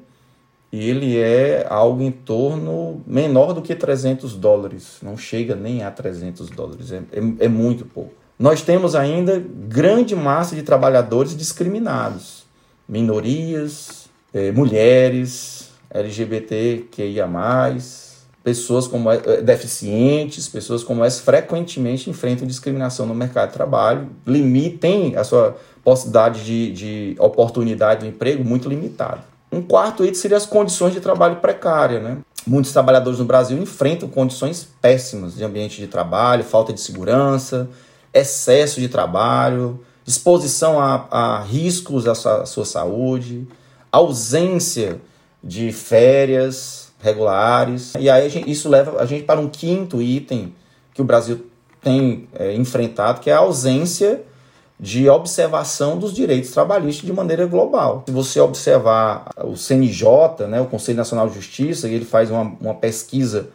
ele 0.72 1.20
é 1.20 1.68
algo 1.70 2.02
em 2.02 2.12
torno 2.12 3.02
menor 3.06 3.54
do 3.54 3.62
que 3.62 3.76
300 3.76 4.36
dólares, 4.36 4.98
não 5.04 5.16
chega 5.16 5.56
nem 5.56 5.84
a 5.84 5.92
300 5.92 6.50
dólares, 6.50 6.92
é, 6.92 6.98
é, 7.12 7.46
é 7.46 7.48
muito 7.48 7.86
pouco. 7.86 8.14
Nós 8.40 8.64
temos 8.64 8.96
ainda 8.96 9.42
grande 9.68 10.16
massa 10.16 10.56
de 10.56 10.64
trabalhadores 10.64 11.38
discriminados, 11.38 12.46
minorias, 12.90 14.10
é, 14.34 14.52
mulheres, 14.52 15.70
LGBTQIA+, 15.92 17.28
pessoas 18.44 18.88
como 18.88 19.10
é, 19.10 19.42
deficientes, 19.42 20.48
pessoas 20.48 20.84
como 20.84 21.04
essa 21.04 21.22
frequentemente 21.24 22.10
enfrentam 22.10 22.46
discriminação 22.46 23.06
no 23.06 23.16
mercado 23.16 23.50
de 23.50 23.54
trabalho, 23.54 24.10
limitem 24.28 25.16
a 25.16 25.24
sua 25.24 25.56
possibilidade 25.84 26.44
de, 26.44 26.72
de 26.74 27.16
oportunidade 27.20 28.02
de 28.02 28.08
emprego 28.08 28.44
muito 28.44 28.68
limitada. 28.68 29.24
Um 29.52 29.62
quarto 29.62 30.04
item 30.04 30.16
seria 30.16 30.38
as 30.38 30.46
condições 30.46 30.94
de 30.94 31.00
trabalho 31.00 31.38
precária, 31.38 32.00
né? 32.00 32.18
Muitos 32.46 32.74
trabalhadores 32.74 33.20
no 33.20 33.26
Brasil 33.26 33.58
enfrentam 33.58 34.10
condições 34.10 34.68
péssimas 34.82 35.36
de 35.36 35.44
ambiente 35.44 35.80
de 35.80 35.88
trabalho, 35.88 36.44
falta 36.44 36.74
de 36.74 36.82
segurança, 36.82 37.70
excesso 38.14 38.82
de 38.82 38.90
trabalho, 38.90 39.80
exposição 40.06 40.80
a, 40.80 41.08
a 41.10 41.40
riscos 41.42 42.08
à 42.08 42.16
sua, 42.16 42.42
à 42.42 42.46
sua 42.46 42.66
saúde, 42.66 43.48
ausência 43.92 45.00
de 45.42 45.72
férias 45.72 46.83
regulares. 47.04 47.94
E 48.00 48.10
aí 48.10 48.30
gente, 48.30 48.50
isso 48.50 48.70
leva 48.70 49.02
a 49.02 49.06
gente 49.06 49.24
para 49.24 49.40
um 49.40 49.50
quinto 49.50 50.02
item 50.02 50.56
que 50.94 51.02
o 51.02 51.06
Brasil 51.06 51.46
tem 51.82 52.30
é, 52.34 52.54
enfrentado, 52.56 53.20
que 53.20 53.30
é 53.30 53.34
a 53.34 53.40
ausência 53.40 54.24
de 54.80 55.10
observação 55.10 56.00
dos 56.00 56.14
direitos 56.14 56.52
trabalhistas 56.52 57.06
de 57.06 57.14
maneira 57.14 57.46
global. 57.46 58.04
Se 58.08 58.14
você 58.14 58.40
observar 58.40 59.30
o 59.44 59.56
CNJ, 59.56 60.48
né, 60.48 60.62
o 60.62 60.66
Conselho 60.66 60.98
Nacional 60.98 61.28
de 61.28 61.36
Justiça, 61.36 61.88
ele 61.88 62.06
faz 62.06 62.32
uma, 62.32 62.56
uma 62.60 62.74
pesquisa 62.74 63.50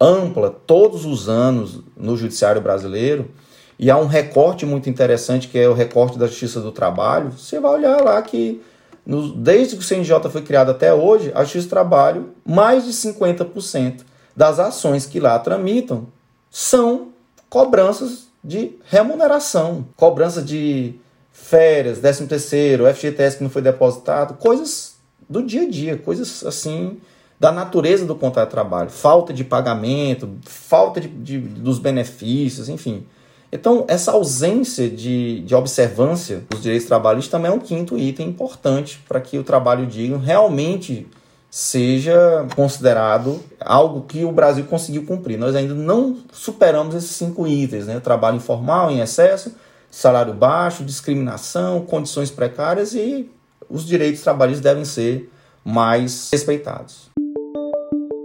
ampla 0.00 0.50
todos 0.66 1.04
os 1.04 1.28
anos 1.28 1.80
no 1.96 2.16
judiciário 2.16 2.60
brasileiro, 2.60 3.30
e 3.78 3.90
há 3.90 3.96
um 3.96 4.06
recorte 4.06 4.64
muito 4.64 4.88
interessante 4.88 5.48
que 5.48 5.58
é 5.58 5.68
o 5.68 5.74
recorte 5.74 6.18
da 6.18 6.26
Justiça 6.26 6.60
do 6.60 6.70
Trabalho. 6.70 7.32
Você 7.32 7.58
vai 7.58 7.72
olhar 7.72 8.00
lá 8.02 8.22
que 8.22 8.62
no, 9.06 9.34
desde 9.34 9.76
que 9.76 9.82
o 9.82 9.84
CNJ 9.84 10.30
foi 10.30 10.42
criado 10.42 10.70
até 10.70 10.92
hoje, 10.94 11.30
a 11.34 11.42
Justiça 11.42 11.66
do 11.66 11.70
Trabalho, 11.70 12.30
mais 12.44 12.84
de 12.84 12.92
50% 12.92 14.00
das 14.36 14.58
ações 14.58 15.06
que 15.06 15.20
lá 15.20 15.38
tramitam 15.38 16.06
são 16.50 17.08
cobranças 17.48 18.28
de 18.42 18.72
remuneração, 18.84 19.86
cobrança 19.96 20.42
de 20.42 20.94
férias, 21.32 21.98
13 21.98 22.26
terceiro, 22.26 22.86
FGTS 22.92 23.38
que 23.38 23.42
não 23.42 23.50
foi 23.50 23.62
depositado, 23.62 24.34
coisas 24.34 24.96
do 25.28 25.42
dia 25.42 25.62
a 25.62 25.68
dia, 25.68 25.96
coisas 25.96 26.44
assim 26.44 27.00
da 27.38 27.50
natureza 27.50 28.06
do 28.06 28.14
contrato 28.14 28.48
de 28.48 28.54
trabalho, 28.54 28.90
falta 28.90 29.32
de 29.32 29.44
pagamento, 29.44 30.30
falta 30.44 31.00
de, 31.00 31.08
de 31.08 31.38
dos 31.38 31.78
benefícios, 31.78 32.68
enfim. 32.68 33.06
Então, 33.54 33.84
essa 33.86 34.10
ausência 34.10 34.90
de, 34.90 35.38
de 35.42 35.54
observância 35.54 36.42
dos 36.50 36.60
direitos 36.60 36.88
trabalhistas 36.88 37.30
também 37.30 37.52
é 37.52 37.54
um 37.54 37.60
quinto 37.60 37.96
item 37.96 38.26
importante 38.26 39.00
para 39.06 39.20
que 39.20 39.38
o 39.38 39.44
trabalho 39.44 39.86
digno 39.86 40.18
realmente 40.18 41.06
seja 41.48 42.48
considerado 42.56 43.40
algo 43.60 44.02
que 44.08 44.24
o 44.24 44.32
Brasil 44.32 44.64
conseguiu 44.64 45.06
cumprir. 45.06 45.38
Nós 45.38 45.54
ainda 45.54 45.72
não 45.72 46.16
superamos 46.32 46.96
esses 46.96 47.12
cinco 47.12 47.46
itens, 47.46 47.86
né? 47.86 48.00
Trabalho 48.00 48.38
informal 48.38 48.90
em 48.90 48.98
excesso, 48.98 49.54
salário 49.88 50.34
baixo, 50.34 50.84
discriminação, 50.84 51.82
condições 51.82 52.32
precárias 52.32 52.92
e 52.92 53.30
os 53.70 53.86
direitos 53.86 54.20
trabalhistas 54.20 54.64
devem 54.64 54.84
ser 54.84 55.30
mais 55.64 56.28
respeitados. 56.32 57.13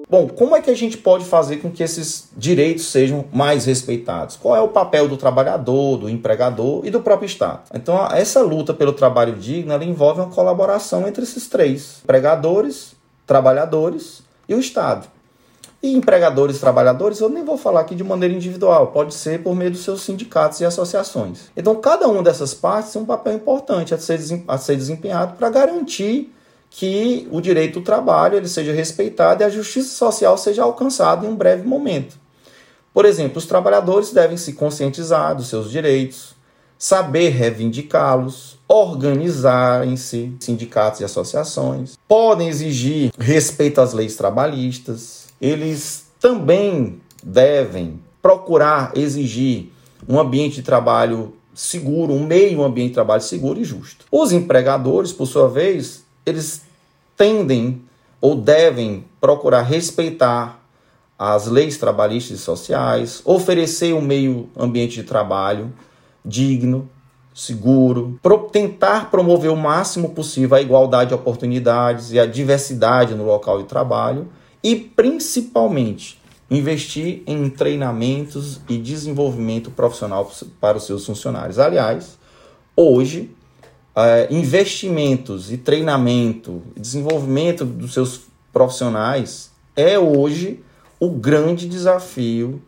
Bom, 0.09 0.27
como 0.27 0.55
é 0.55 0.61
que 0.61 0.71
a 0.71 0.75
gente 0.75 0.97
pode 0.97 1.23
fazer 1.23 1.57
com 1.57 1.69
que 1.69 1.83
esses 1.83 2.29
direitos 2.35 2.87
sejam 2.87 3.25
mais 3.31 3.65
respeitados? 3.65 4.35
Qual 4.37 4.55
é 4.55 4.59
o 4.59 4.69
papel 4.69 5.07
do 5.07 5.15
trabalhador, 5.15 5.97
do 5.97 6.09
empregador 6.09 6.83
e 6.83 6.89
do 6.89 6.99
próprio 6.99 7.27
Estado? 7.27 7.59
Então, 7.71 8.03
essa 8.11 8.41
luta 8.41 8.73
pelo 8.73 8.91
trabalho 8.91 9.35
digno 9.35 9.71
envolve 9.83 10.19
uma 10.19 10.31
colaboração 10.31 11.07
entre 11.07 11.21
esses 11.21 11.47
três: 11.47 11.99
empregadores, 12.03 12.95
trabalhadores 13.27 14.23
e 14.47 14.55
o 14.55 14.59
Estado. 14.59 15.07
E 15.81 15.95
empregadores 15.95 16.57
e 16.57 16.59
trabalhadores, 16.59 17.19
eu 17.19 17.29
nem 17.29 17.45
vou 17.45 17.55
falar 17.55 17.81
aqui 17.81 17.93
de 17.93 18.03
maneira 18.03 18.33
individual, 18.33 18.87
pode 18.87 19.13
ser 19.13 19.43
por 19.43 19.55
meio 19.55 19.69
dos 19.69 19.83
seus 19.83 20.01
sindicatos 20.01 20.59
e 20.59 20.65
associações. 20.65 21.51
Então, 21.55 21.75
cada 21.75 22.07
uma 22.07 22.23
dessas 22.23 22.55
partes 22.55 22.91
tem 22.91 23.01
um 23.01 23.05
papel 23.05 23.35
importante 23.35 23.93
a 23.93 23.97
ser 23.99 24.75
desempenhado 24.75 25.37
para 25.37 25.49
garantir 25.51 26.33
que 26.69 27.27
o 27.31 27.41
direito 27.41 27.79
do 27.79 27.85
trabalho 27.85 28.38
ele 28.38 28.47
seja 28.47 28.71
respeitado 28.71 29.41
e 29.41 29.45
a 29.45 29.49
justiça 29.49 29.89
social 29.89 30.38
seja 30.38 30.63
alcançada 30.63 31.25
em 31.25 31.29
um 31.29 31.35
breve 31.35 31.67
momento. 31.67 32.17
Por 32.93 33.05
exemplo, 33.05 33.38
os 33.38 33.45
trabalhadores 33.45 34.11
devem 34.11 34.38
se 34.38 34.53
conscientizar 34.53 35.35
dos 35.35 35.47
seus 35.47 35.69
direitos, 35.69 36.35
saber 36.77 37.29
reivindicá-los, 37.29 38.57
organizarem-se, 38.67 40.33
sindicatos 40.39 41.01
e 41.01 41.03
associações, 41.03 41.97
podem 42.07 42.47
exigir 42.47 43.11
respeito 43.17 43.81
às 43.81 43.93
leis 43.93 44.15
trabalhistas, 44.15 45.27
eles 45.41 46.05
também 46.19 47.01
devem 47.23 47.99
procurar 48.21 48.91
exigir 48.95 49.71
um 50.07 50.19
ambiente 50.19 50.55
de 50.55 50.61
trabalho 50.61 51.33
seguro, 51.53 52.13
um 52.13 52.25
meio 52.25 52.63
ambiente 52.63 52.89
de 52.89 52.93
trabalho 52.95 53.21
seguro 53.21 53.59
e 53.59 53.63
justo. 53.63 54.05
Os 54.11 54.31
empregadores, 54.31 55.11
por 55.11 55.25
sua 55.25 55.49
vez, 55.49 56.05
eles 56.29 56.62
tendem 57.17 57.81
ou 58.21 58.36
devem 58.36 59.05
procurar 59.19 59.62
respeitar 59.62 60.59
as 61.17 61.48
leis 61.48 61.77
trabalhistas 61.77 62.39
e 62.39 62.41
sociais, 62.41 63.21
oferecer 63.25 63.93
um 63.93 64.01
meio 64.01 64.50
ambiente 64.57 64.95
de 64.95 65.03
trabalho 65.03 65.74
digno, 66.24 66.89
seguro, 67.33 68.19
pro, 68.21 68.50
tentar 68.50 69.09
promover 69.09 69.51
o 69.51 69.55
máximo 69.55 70.09
possível 70.09 70.57
a 70.57 70.62
igualdade 70.62 71.09
de 71.09 71.15
oportunidades 71.15 72.12
e 72.12 72.19
a 72.19 72.25
diversidade 72.25 73.15
no 73.15 73.25
local 73.25 73.59
de 73.59 73.65
trabalho 73.65 74.27
e 74.63 74.75
principalmente 74.75 76.19
investir 76.50 77.21
em 77.27 77.50
treinamentos 77.50 78.59
e 78.67 78.77
desenvolvimento 78.77 79.71
profissional 79.71 80.29
para 80.59 80.77
os 80.77 80.86
seus 80.86 81.05
funcionários. 81.05 81.59
Aliás, 81.59 82.17
hoje 82.75 83.29
é, 83.96 84.27
investimentos 84.31 85.51
e 85.51 85.58
treinamento, 85.58 86.62
desenvolvimento 86.75 87.65
dos 87.65 87.93
seus 87.93 88.22
profissionais 88.51 89.51
é 89.75 89.98
hoje 89.98 90.60
o 91.00 91.10
grande 91.10 91.67
desafio 91.67 92.62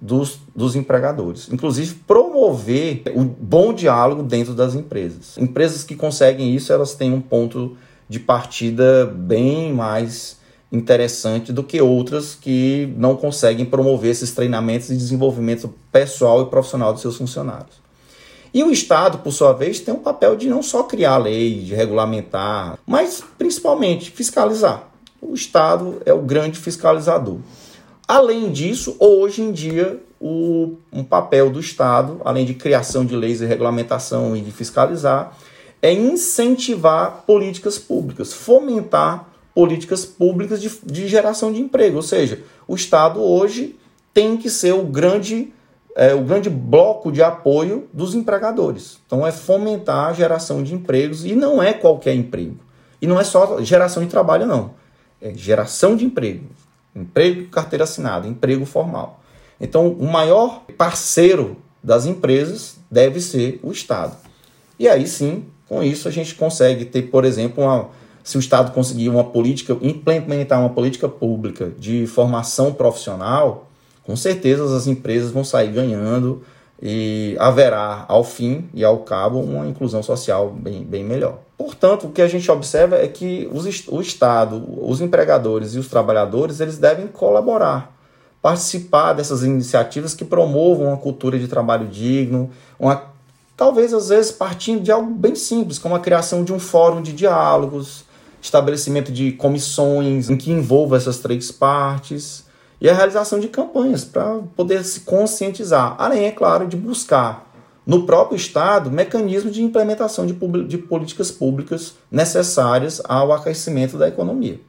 dos, 0.00 0.38
dos 0.54 0.74
empregadores. 0.74 1.48
Inclusive, 1.52 1.96
promover 2.06 3.02
o 3.14 3.24
bom 3.24 3.72
diálogo 3.72 4.22
dentro 4.22 4.54
das 4.54 4.74
empresas. 4.74 5.36
Empresas 5.38 5.84
que 5.84 5.94
conseguem 5.94 6.54
isso, 6.54 6.72
elas 6.72 6.94
têm 6.94 7.12
um 7.12 7.20
ponto 7.20 7.76
de 8.08 8.18
partida 8.18 9.06
bem 9.06 9.72
mais 9.72 10.38
interessante 10.72 11.52
do 11.52 11.64
que 11.64 11.80
outras 11.80 12.34
que 12.34 12.92
não 12.96 13.16
conseguem 13.16 13.64
promover 13.64 14.10
esses 14.10 14.32
treinamentos 14.32 14.90
e 14.90 14.96
desenvolvimento 14.96 15.72
pessoal 15.90 16.42
e 16.42 16.46
profissional 16.46 16.92
dos 16.92 17.02
seus 17.02 17.16
funcionários. 17.16 17.80
E 18.52 18.64
o 18.64 18.70
Estado, 18.70 19.18
por 19.18 19.32
sua 19.32 19.52
vez, 19.52 19.78
tem 19.80 19.94
um 19.94 20.00
papel 20.00 20.34
de 20.34 20.48
não 20.48 20.62
só 20.62 20.82
criar 20.82 21.18
lei, 21.18 21.60
de 21.60 21.74
regulamentar, 21.74 22.78
mas 22.86 23.22
principalmente 23.38 24.10
fiscalizar. 24.10 24.88
O 25.20 25.34
Estado 25.34 26.02
é 26.04 26.12
o 26.12 26.22
grande 26.22 26.58
fiscalizador. 26.58 27.38
Além 28.08 28.50
disso, 28.50 28.96
hoje 28.98 29.40
em 29.42 29.52
dia, 29.52 30.00
o, 30.20 30.74
um 30.92 31.04
papel 31.04 31.48
do 31.48 31.60
Estado, 31.60 32.20
além 32.24 32.44
de 32.44 32.54
criação 32.54 33.04
de 33.04 33.14
leis 33.14 33.40
e 33.40 33.46
regulamentação 33.46 34.36
e 34.36 34.40
de 34.40 34.50
fiscalizar, 34.50 35.36
é 35.80 35.92
incentivar 35.92 37.22
políticas 37.26 37.78
públicas, 37.78 38.32
fomentar 38.32 39.28
políticas 39.54 40.04
públicas 40.04 40.60
de, 40.60 40.70
de 40.84 41.06
geração 41.06 41.52
de 41.52 41.60
emprego. 41.60 41.96
Ou 41.96 42.02
seja, 42.02 42.42
o 42.66 42.74
Estado 42.74 43.20
hoje 43.20 43.76
tem 44.12 44.36
que 44.36 44.50
ser 44.50 44.72
o 44.72 44.82
grande 44.82 45.52
é, 45.96 46.14
o 46.14 46.22
grande 46.22 46.48
bloco 46.48 47.10
de 47.10 47.22
apoio 47.22 47.88
dos 47.92 48.14
empregadores. 48.14 48.98
Então 49.06 49.26
é 49.26 49.32
fomentar 49.32 50.08
a 50.08 50.12
geração 50.12 50.62
de 50.62 50.74
empregos 50.74 51.24
e 51.24 51.34
não 51.34 51.62
é 51.62 51.72
qualquer 51.72 52.14
emprego. 52.14 52.58
E 53.00 53.06
não 53.06 53.18
é 53.18 53.24
só 53.24 53.60
geração 53.62 54.02
de 54.02 54.08
trabalho, 54.08 54.46
não. 54.46 54.72
É 55.20 55.32
geração 55.34 55.96
de 55.96 56.04
emprego. 56.04 56.46
Emprego, 56.94 57.48
carteira 57.48 57.84
assinada, 57.84 58.26
emprego 58.26 58.64
formal. 58.64 59.20
Então 59.60 59.88
o 59.88 60.10
maior 60.10 60.62
parceiro 60.76 61.56
das 61.82 62.06
empresas 62.06 62.76
deve 62.90 63.20
ser 63.20 63.60
o 63.62 63.72
Estado. 63.72 64.16
E 64.78 64.88
aí 64.88 65.06
sim, 65.06 65.44
com 65.68 65.82
isso 65.82 66.08
a 66.08 66.10
gente 66.10 66.34
consegue 66.34 66.84
ter, 66.84 67.02
por 67.02 67.24
exemplo, 67.24 67.64
uma, 67.64 67.88
se 68.24 68.36
o 68.36 68.40
Estado 68.40 68.72
conseguir 68.72 69.08
uma 69.08 69.24
política, 69.24 69.76
implementar 69.80 70.60
uma 70.60 70.70
política 70.70 71.08
pública 71.08 71.72
de 71.78 72.06
formação 72.06 72.72
profissional, 72.72 73.69
com 74.04 74.16
certeza 74.16 74.64
as 74.76 74.86
empresas 74.86 75.30
vão 75.30 75.44
sair 75.44 75.72
ganhando 75.72 76.42
e 76.82 77.36
haverá, 77.38 78.04
ao 78.08 78.24
fim 78.24 78.68
e 78.72 78.84
ao 78.84 78.98
cabo, 79.00 79.40
uma 79.40 79.66
inclusão 79.66 80.02
social 80.02 80.50
bem, 80.50 80.82
bem 80.82 81.04
melhor. 81.04 81.38
Portanto, 81.58 82.06
o 82.06 82.10
que 82.10 82.22
a 82.22 82.28
gente 82.28 82.50
observa 82.50 82.96
é 82.96 83.06
que 83.06 83.48
os, 83.52 83.86
o 83.88 84.00
Estado, 84.00 84.64
os 84.80 85.00
empregadores 85.00 85.74
e 85.74 85.78
os 85.78 85.88
trabalhadores, 85.88 86.58
eles 86.58 86.78
devem 86.78 87.06
colaborar, 87.06 87.94
participar 88.40 89.12
dessas 89.12 89.42
iniciativas 89.42 90.14
que 90.14 90.24
promovam 90.24 90.86
uma 90.86 90.96
cultura 90.96 91.38
de 91.38 91.48
trabalho 91.48 91.86
digno, 91.86 92.50
uma, 92.78 93.04
talvez 93.54 93.92
às 93.92 94.08
vezes 94.08 94.32
partindo 94.32 94.82
de 94.82 94.90
algo 94.90 95.10
bem 95.10 95.34
simples, 95.34 95.78
como 95.78 95.94
a 95.94 96.00
criação 96.00 96.42
de 96.42 96.50
um 96.50 96.58
fórum 96.58 97.02
de 97.02 97.12
diálogos, 97.12 98.04
estabelecimento 98.40 99.12
de 99.12 99.32
comissões 99.32 100.30
em 100.30 100.36
que 100.38 100.50
envolva 100.50 100.96
essas 100.96 101.18
três 101.18 101.52
partes, 101.52 102.48
e 102.80 102.88
a 102.88 102.94
realização 102.94 103.38
de 103.38 103.48
campanhas 103.48 104.04
para 104.04 104.40
poder 104.56 104.82
se 104.84 105.00
conscientizar, 105.00 105.94
além, 105.98 106.24
é 106.24 106.30
claro, 106.30 106.66
de 106.66 106.76
buscar 106.76 107.50
no 107.86 108.06
próprio 108.06 108.36
Estado 108.36 108.90
mecanismos 108.90 109.52
de 109.52 109.62
implementação 109.62 110.26
de, 110.26 110.32
de 110.66 110.78
políticas 110.78 111.30
públicas 111.30 111.94
necessárias 112.10 113.02
ao 113.04 113.32
aquecimento 113.32 113.98
da 113.98 114.08
economia. 114.08 114.60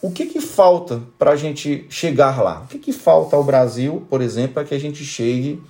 O 0.00 0.12
que, 0.12 0.26
que 0.26 0.40
falta 0.40 1.02
para 1.18 1.32
a 1.32 1.36
gente 1.36 1.86
chegar 1.88 2.40
lá? 2.40 2.62
O 2.64 2.68
que, 2.68 2.78
que 2.78 2.92
falta 2.92 3.34
ao 3.34 3.42
Brasil, 3.42 4.06
por 4.08 4.22
exemplo, 4.22 4.54
para 4.54 4.64
que 4.64 4.74
a 4.74 4.78
gente 4.78 5.04
chegue 5.04 5.60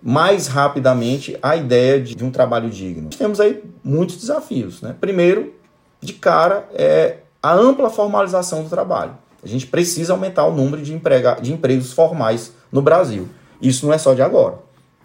mais 0.00 0.46
rapidamente 0.46 1.36
à 1.42 1.56
ideia 1.56 2.00
de, 2.00 2.14
de 2.14 2.24
um 2.24 2.30
trabalho 2.30 2.70
digno? 2.70 3.10
Temos 3.10 3.40
aí 3.40 3.62
muitos 3.82 4.16
desafios. 4.18 4.80
Né? 4.80 4.94
Primeiro, 5.00 5.52
de 6.00 6.12
cara, 6.12 6.68
é 6.72 7.18
a 7.42 7.52
ampla 7.54 7.90
formalização 7.90 8.62
do 8.62 8.68
trabalho. 8.68 9.16
A 9.46 9.48
gente 9.48 9.68
precisa 9.68 10.12
aumentar 10.12 10.44
o 10.44 10.52
número 10.52 10.82
de, 10.82 10.92
emprega, 10.92 11.38
de 11.40 11.52
empregos 11.52 11.92
formais 11.92 12.52
no 12.72 12.82
Brasil. 12.82 13.28
Isso 13.62 13.86
não 13.86 13.92
é 13.92 13.98
só 13.98 14.12
de 14.12 14.20
agora. 14.20 14.58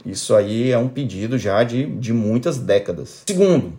Isso 0.03 0.33
aí 0.33 0.71
é 0.71 0.77
um 0.79 0.87
pedido 0.87 1.37
já 1.37 1.63
de, 1.63 1.85
de 1.85 2.11
muitas 2.11 2.57
décadas. 2.57 3.21
Segundo, 3.27 3.73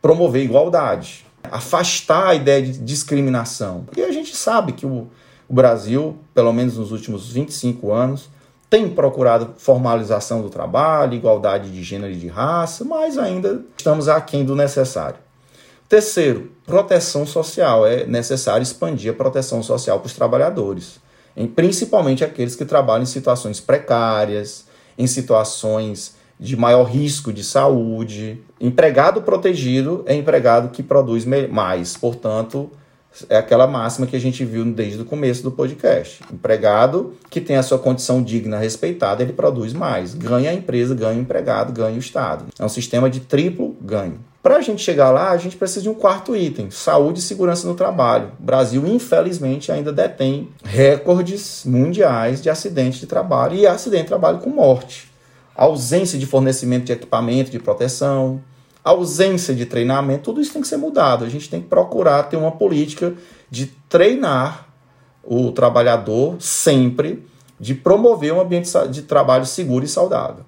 promover 0.00 0.44
igualdade. 0.44 1.26
Afastar 1.50 2.28
a 2.28 2.34
ideia 2.36 2.62
de 2.62 2.78
discriminação. 2.78 3.82
Porque 3.84 4.00
a 4.00 4.12
gente 4.12 4.36
sabe 4.36 4.74
que 4.74 4.86
o, 4.86 5.08
o 5.48 5.52
Brasil, 5.52 6.16
pelo 6.32 6.52
menos 6.52 6.76
nos 6.76 6.92
últimos 6.92 7.32
25 7.32 7.92
anos, 7.92 8.30
tem 8.70 8.88
procurado 8.88 9.54
formalização 9.58 10.40
do 10.40 10.48
trabalho, 10.48 11.14
igualdade 11.14 11.68
de 11.68 11.82
gênero 11.82 12.12
e 12.12 12.16
de 12.16 12.28
raça, 12.28 12.84
mas 12.84 13.18
ainda 13.18 13.60
estamos 13.76 14.08
aquém 14.08 14.44
do 14.44 14.54
necessário. 14.54 15.25
Terceiro, 15.88 16.50
proteção 16.66 17.24
social. 17.24 17.86
É 17.86 18.04
necessário 18.06 18.62
expandir 18.62 19.12
a 19.12 19.14
proteção 19.14 19.62
social 19.62 20.00
para 20.00 20.06
os 20.06 20.12
trabalhadores, 20.12 20.98
principalmente 21.54 22.24
aqueles 22.24 22.56
que 22.56 22.64
trabalham 22.64 23.04
em 23.04 23.06
situações 23.06 23.60
precárias, 23.60 24.64
em 24.98 25.06
situações 25.06 26.14
de 26.38 26.56
maior 26.56 26.84
risco 26.84 27.32
de 27.32 27.44
saúde. 27.44 28.42
Empregado 28.60 29.22
protegido 29.22 30.02
é 30.06 30.14
empregado 30.14 30.70
que 30.70 30.82
produz 30.82 31.24
mais, 31.24 31.96
portanto, 31.96 32.70
é 33.30 33.36
aquela 33.36 33.66
máxima 33.66 34.06
que 34.06 34.16
a 34.16 34.20
gente 34.20 34.44
viu 34.44 34.64
desde 34.64 35.00
o 35.00 35.04
começo 35.04 35.42
do 35.42 35.50
podcast. 35.50 36.20
Empregado 36.30 37.14
que 37.30 37.40
tem 37.40 37.56
a 37.56 37.62
sua 37.62 37.78
condição 37.78 38.22
digna 38.22 38.58
respeitada, 38.58 39.22
ele 39.22 39.32
produz 39.32 39.72
mais. 39.72 40.14
Ganha 40.14 40.50
a 40.50 40.54
empresa, 40.54 40.94
ganha 40.94 41.18
o 41.18 41.22
empregado, 41.22 41.72
ganha 41.72 41.96
o 41.96 42.00
Estado. 42.00 42.46
É 42.58 42.64
um 42.64 42.68
sistema 42.68 43.08
de 43.08 43.20
triplo 43.20 43.74
ganho. 43.80 44.18
Para 44.46 44.58
a 44.58 44.60
gente 44.60 44.80
chegar 44.80 45.10
lá, 45.10 45.32
a 45.32 45.36
gente 45.36 45.56
precisa 45.56 45.82
de 45.82 45.88
um 45.88 45.94
quarto 45.94 46.36
item: 46.36 46.70
saúde 46.70 47.18
e 47.18 47.22
segurança 47.22 47.66
no 47.66 47.74
trabalho. 47.74 48.30
O 48.38 48.44
Brasil, 48.44 48.86
infelizmente, 48.86 49.72
ainda 49.72 49.92
detém 49.92 50.50
recordes 50.62 51.64
mundiais 51.64 52.40
de 52.40 52.48
acidentes 52.48 53.00
de 53.00 53.08
trabalho 53.08 53.56
e 53.56 53.66
acidente 53.66 54.04
de 54.04 54.08
trabalho 54.10 54.38
com 54.38 54.48
morte. 54.48 55.10
Ausência 55.52 56.16
de 56.16 56.26
fornecimento 56.26 56.84
de 56.84 56.92
equipamento 56.92 57.50
de 57.50 57.58
proteção, 57.58 58.40
ausência 58.84 59.52
de 59.52 59.66
treinamento, 59.66 60.22
tudo 60.22 60.40
isso 60.40 60.52
tem 60.52 60.62
que 60.62 60.68
ser 60.68 60.76
mudado. 60.76 61.24
A 61.24 61.28
gente 61.28 61.50
tem 61.50 61.60
que 61.60 61.66
procurar 61.66 62.22
ter 62.22 62.36
uma 62.36 62.52
política 62.52 63.14
de 63.50 63.66
treinar 63.88 64.68
o 65.24 65.50
trabalhador 65.50 66.36
sempre, 66.38 67.26
de 67.58 67.74
promover 67.74 68.32
um 68.32 68.40
ambiente 68.40 68.70
de 68.90 69.02
trabalho 69.02 69.44
seguro 69.44 69.84
e 69.84 69.88
saudável. 69.88 70.44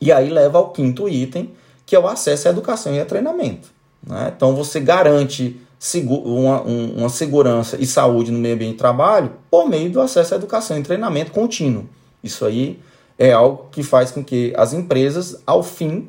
E 0.00 0.10
aí 0.10 0.30
leva 0.30 0.56
ao 0.56 0.70
quinto 0.70 1.06
item, 1.06 1.52
que 1.86 1.94
é 1.94 1.98
o 1.98 2.06
acesso 2.06 2.48
à 2.48 2.50
educação 2.50 2.92
e 2.92 3.00
a 3.00 3.06
treinamento. 3.06 3.68
Né? 4.04 4.32
Então 4.36 4.54
você 4.54 4.80
garante 4.80 5.58
uma, 6.04 6.62
uma 6.62 7.08
segurança 7.08 7.76
e 7.78 7.86
saúde 7.86 8.32
no 8.32 8.38
meio 8.38 8.54
ambiente 8.54 8.72
de 8.72 8.78
trabalho 8.78 9.32
por 9.50 9.68
meio 9.68 9.90
do 9.90 10.00
acesso 10.00 10.34
à 10.34 10.36
educação 10.36 10.76
e 10.76 10.82
treinamento 10.82 11.30
contínuo. 11.30 11.88
Isso 12.22 12.44
aí 12.44 12.80
é 13.18 13.32
algo 13.32 13.68
que 13.70 13.82
faz 13.82 14.10
com 14.10 14.22
que 14.22 14.52
as 14.56 14.72
empresas, 14.72 15.40
ao 15.46 15.62
fim 15.62 16.08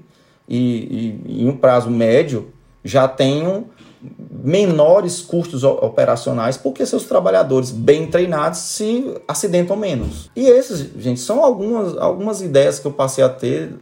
e, 0.50 1.22
e 1.26 1.44
em 1.44 1.48
um 1.48 1.56
prazo 1.56 1.90
médio, 1.90 2.52
já 2.84 3.08
tenham 3.08 3.66
menores 4.30 5.22
custos 5.22 5.64
operacionais 5.64 6.56
porque 6.56 6.86
seus 6.86 7.04
trabalhadores 7.04 7.72
bem 7.72 8.08
treinados 8.08 8.60
se 8.60 9.16
acidentam 9.28 9.76
menos. 9.76 10.30
E 10.36 10.48
esses, 10.48 10.90
gente, 10.98 11.20
são 11.20 11.44
algumas, 11.44 11.98
algumas 11.98 12.42
ideias 12.42 12.80
que 12.80 12.88
eu 12.88 12.92
passei 12.92 13.24
a 13.24 13.30
ter 13.30 13.74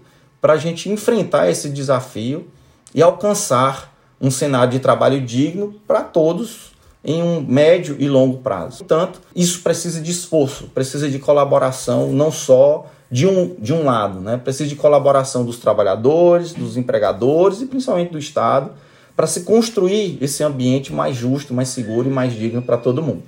para 0.45 0.53
a 0.53 0.57
gente 0.57 0.91
enfrentar 0.91 1.49
esse 1.49 1.67
desafio 1.71 2.45
e 2.93 3.01
alcançar 3.01 3.91
um 4.21 4.29
cenário 4.29 4.73
de 4.73 4.79
trabalho 4.79 5.19
digno 5.19 5.73
para 5.87 6.03
todos 6.03 6.71
em 7.03 7.23
um 7.23 7.41
médio 7.41 7.95
e 7.97 8.07
longo 8.07 8.37
prazo. 8.37 8.85
Portanto, 8.85 9.19
isso 9.35 9.63
precisa 9.63 9.99
de 9.99 10.11
esforço, 10.11 10.67
precisa 10.67 11.09
de 11.09 11.17
colaboração, 11.17 12.13
não 12.13 12.31
só 12.31 12.85
de 13.09 13.25
um, 13.25 13.55
de 13.55 13.73
um 13.73 13.85
lado, 13.85 14.19
né? 14.19 14.37
precisa 14.37 14.69
de 14.69 14.75
colaboração 14.75 15.43
dos 15.43 15.57
trabalhadores, 15.57 16.53
dos 16.53 16.77
empregadores 16.77 17.61
e 17.61 17.65
principalmente 17.65 18.11
do 18.11 18.19
Estado 18.19 18.69
para 19.15 19.25
se 19.25 19.41
construir 19.41 20.19
esse 20.21 20.43
ambiente 20.43 20.93
mais 20.93 21.15
justo, 21.15 21.55
mais 21.55 21.69
seguro 21.69 22.07
e 22.07 22.13
mais 22.13 22.33
digno 22.33 22.61
para 22.61 22.77
todo 22.77 23.01
mundo. 23.01 23.23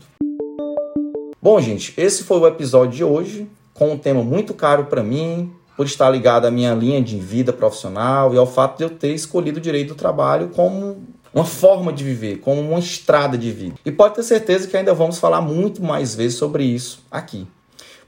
Bom, 1.41 1.60
gente, 1.60 1.95
esse 1.97 2.23
foi 2.23 2.38
o 2.38 2.45
episódio 2.45 2.95
de 2.95 3.03
hoje 3.03 3.47
com 3.73 3.93
um 3.93 3.97
tema 3.97 4.23
muito 4.23 4.53
caro 4.53 4.86
para 4.86 5.01
mim, 5.01 5.51
por 5.77 5.85
estar 5.85 6.09
ligado 6.09 6.45
à 6.45 6.51
minha 6.51 6.73
linha 6.73 7.01
de 7.01 7.19
vida 7.19 7.53
profissional 7.53 8.33
e 8.33 8.37
ao 8.37 8.47
fato 8.47 8.79
de 8.79 8.83
eu 8.83 8.89
ter 8.89 9.13
escolhido 9.13 9.59
o 9.59 9.61
direito 9.61 9.89
do 9.89 9.95
trabalho 9.95 10.49
como 10.55 10.97
uma 11.31 11.45
forma 11.45 11.93
de 11.93 12.03
viver, 12.03 12.39
como 12.39 12.59
uma 12.59 12.79
estrada 12.79 13.37
de 13.37 13.51
vida. 13.51 13.75
E 13.85 13.91
pode 13.91 14.15
ter 14.15 14.23
certeza 14.23 14.67
que 14.67 14.75
ainda 14.75 14.93
vamos 14.95 15.19
falar 15.19 15.39
muito 15.39 15.83
mais 15.83 16.15
vezes 16.15 16.35
sobre 16.35 16.63
isso 16.63 17.03
aqui. 17.11 17.47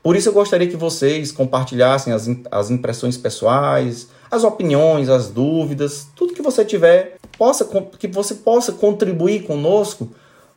Por 0.02 0.16
isso 0.16 0.30
eu 0.30 0.34
gostaria 0.34 0.68
que 0.68 0.78
vocês 0.78 1.32
compartilhassem 1.32 2.12
as, 2.12 2.28
as 2.50 2.72
impressões 2.72 3.18
pessoais, 3.18 4.08
as 4.32 4.44
opiniões, 4.44 5.08
as 5.08 5.30
dúvidas, 5.30 6.08
tudo 6.16 6.34
que 6.34 6.42
você 6.42 6.66
tiver, 6.66 7.18
possa, 7.38 7.68
que 8.00 8.08
você 8.08 8.34
possa 8.36 8.72
contribuir 8.72 9.44
conosco, 9.44 10.10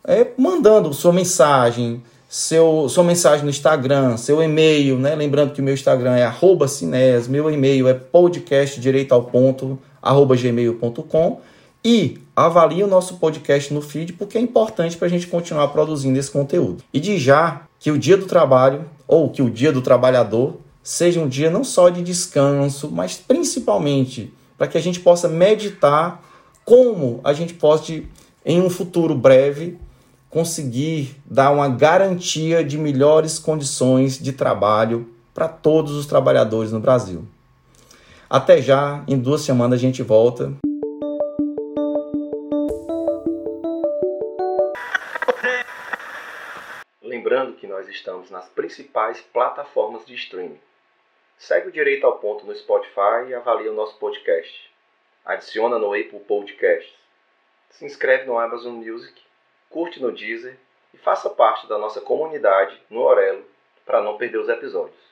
é, 0.04 0.28
mandando 0.38 0.94
sua 0.94 1.12
mensagem, 1.12 2.02
seu, 2.32 2.88
sua 2.88 3.04
mensagem 3.04 3.44
no 3.44 3.50
Instagram, 3.50 4.16
seu 4.16 4.42
e-mail, 4.42 4.98
né? 4.98 5.14
Lembrando 5.14 5.52
que 5.52 5.60
o 5.60 5.62
meu 5.62 5.74
Instagram 5.74 6.16
é 6.16 6.24
arroba 6.24 6.66
cinés, 6.66 7.28
meu 7.28 7.50
e-mail 7.50 7.86
é 7.86 7.92
podcast 7.92 8.80
direito 8.80 9.12
ao 9.12 9.24
ponto, 9.24 9.78
arroba 10.00 10.34
gmail.com 10.34 11.42
e 11.84 12.16
avalie 12.34 12.82
o 12.82 12.86
nosso 12.86 13.18
podcast 13.18 13.74
no 13.74 13.82
feed 13.82 14.14
porque 14.14 14.38
é 14.38 14.40
importante 14.40 14.96
para 14.96 15.08
a 15.08 15.10
gente 15.10 15.26
continuar 15.26 15.68
produzindo 15.68 16.18
esse 16.18 16.30
conteúdo. 16.30 16.82
E 16.90 16.98
de 16.98 17.18
já 17.18 17.64
que 17.78 17.90
o 17.90 17.98
dia 17.98 18.16
do 18.16 18.24
trabalho 18.24 18.86
ou 19.06 19.28
que 19.28 19.42
o 19.42 19.50
dia 19.50 19.70
do 19.70 19.82
trabalhador 19.82 20.56
seja 20.82 21.20
um 21.20 21.28
dia 21.28 21.50
não 21.50 21.62
só 21.62 21.90
de 21.90 22.00
descanso, 22.00 22.90
mas 22.90 23.14
principalmente 23.14 24.32
para 24.56 24.68
que 24.68 24.78
a 24.78 24.82
gente 24.82 25.00
possa 25.00 25.28
meditar 25.28 26.24
como 26.64 27.20
a 27.24 27.34
gente 27.34 27.52
pode, 27.52 28.08
em 28.42 28.58
um 28.58 28.70
futuro 28.70 29.14
breve, 29.14 29.76
conseguir 30.32 31.14
dar 31.26 31.50
uma 31.50 31.68
garantia 31.68 32.64
de 32.64 32.78
melhores 32.78 33.38
condições 33.38 34.18
de 34.18 34.32
trabalho 34.32 35.06
para 35.34 35.46
todos 35.46 35.92
os 35.92 36.06
trabalhadores 36.06 36.72
no 36.72 36.80
Brasil. 36.80 37.22
Até 38.30 38.62
já, 38.62 39.04
em 39.06 39.18
duas 39.18 39.42
semanas 39.42 39.78
a 39.78 39.82
gente 39.82 40.02
volta. 40.02 40.54
Lembrando 47.02 47.52
que 47.56 47.66
nós 47.66 47.86
estamos 47.86 48.30
nas 48.30 48.48
principais 48.48 49.20
plataformas 49.20 50.06
de 50.06 50.14
streaming. 50.14 50.58
Segue 51.36 51.68
o 51.68 51.72
Direito 51.72 52.06
ao 52.06 52.16
Ponto 52.18 52.46
no 52.46 52.54
Spotify 52.54 53.28
e 53.28 53.34
avalie 53.34 53.68
o 53.68 53.74
nosso 53.74 53.98
podcast. 53.98 54.70
Adiciona 55.26 55.78
no 55.78 55.92
Apple 55.92 56.20
Podcasts. 56.20 56.94
Se 57.68 57.84
inscreve 57.84 58.24
no 58.24 58.38
Amazon 58.38 58.76
Music 58.76 59.21
curte 59.72 60.00
no 60.00 60.12
Deezer 60.12 60.56
e 60.94 60.98
faça 60.98 61.30
parte 61.30 61.66
da 61.66 61.78
nossa 61.78 62.00
comunidade 62.00 62.80
no 62.90 63.00
Orelo 63.00 63.44
para 63.84 64.02
não 64.02 64.16
perder 64.16 64.38
os 64.38 64.48
episódios. 64.48 65.11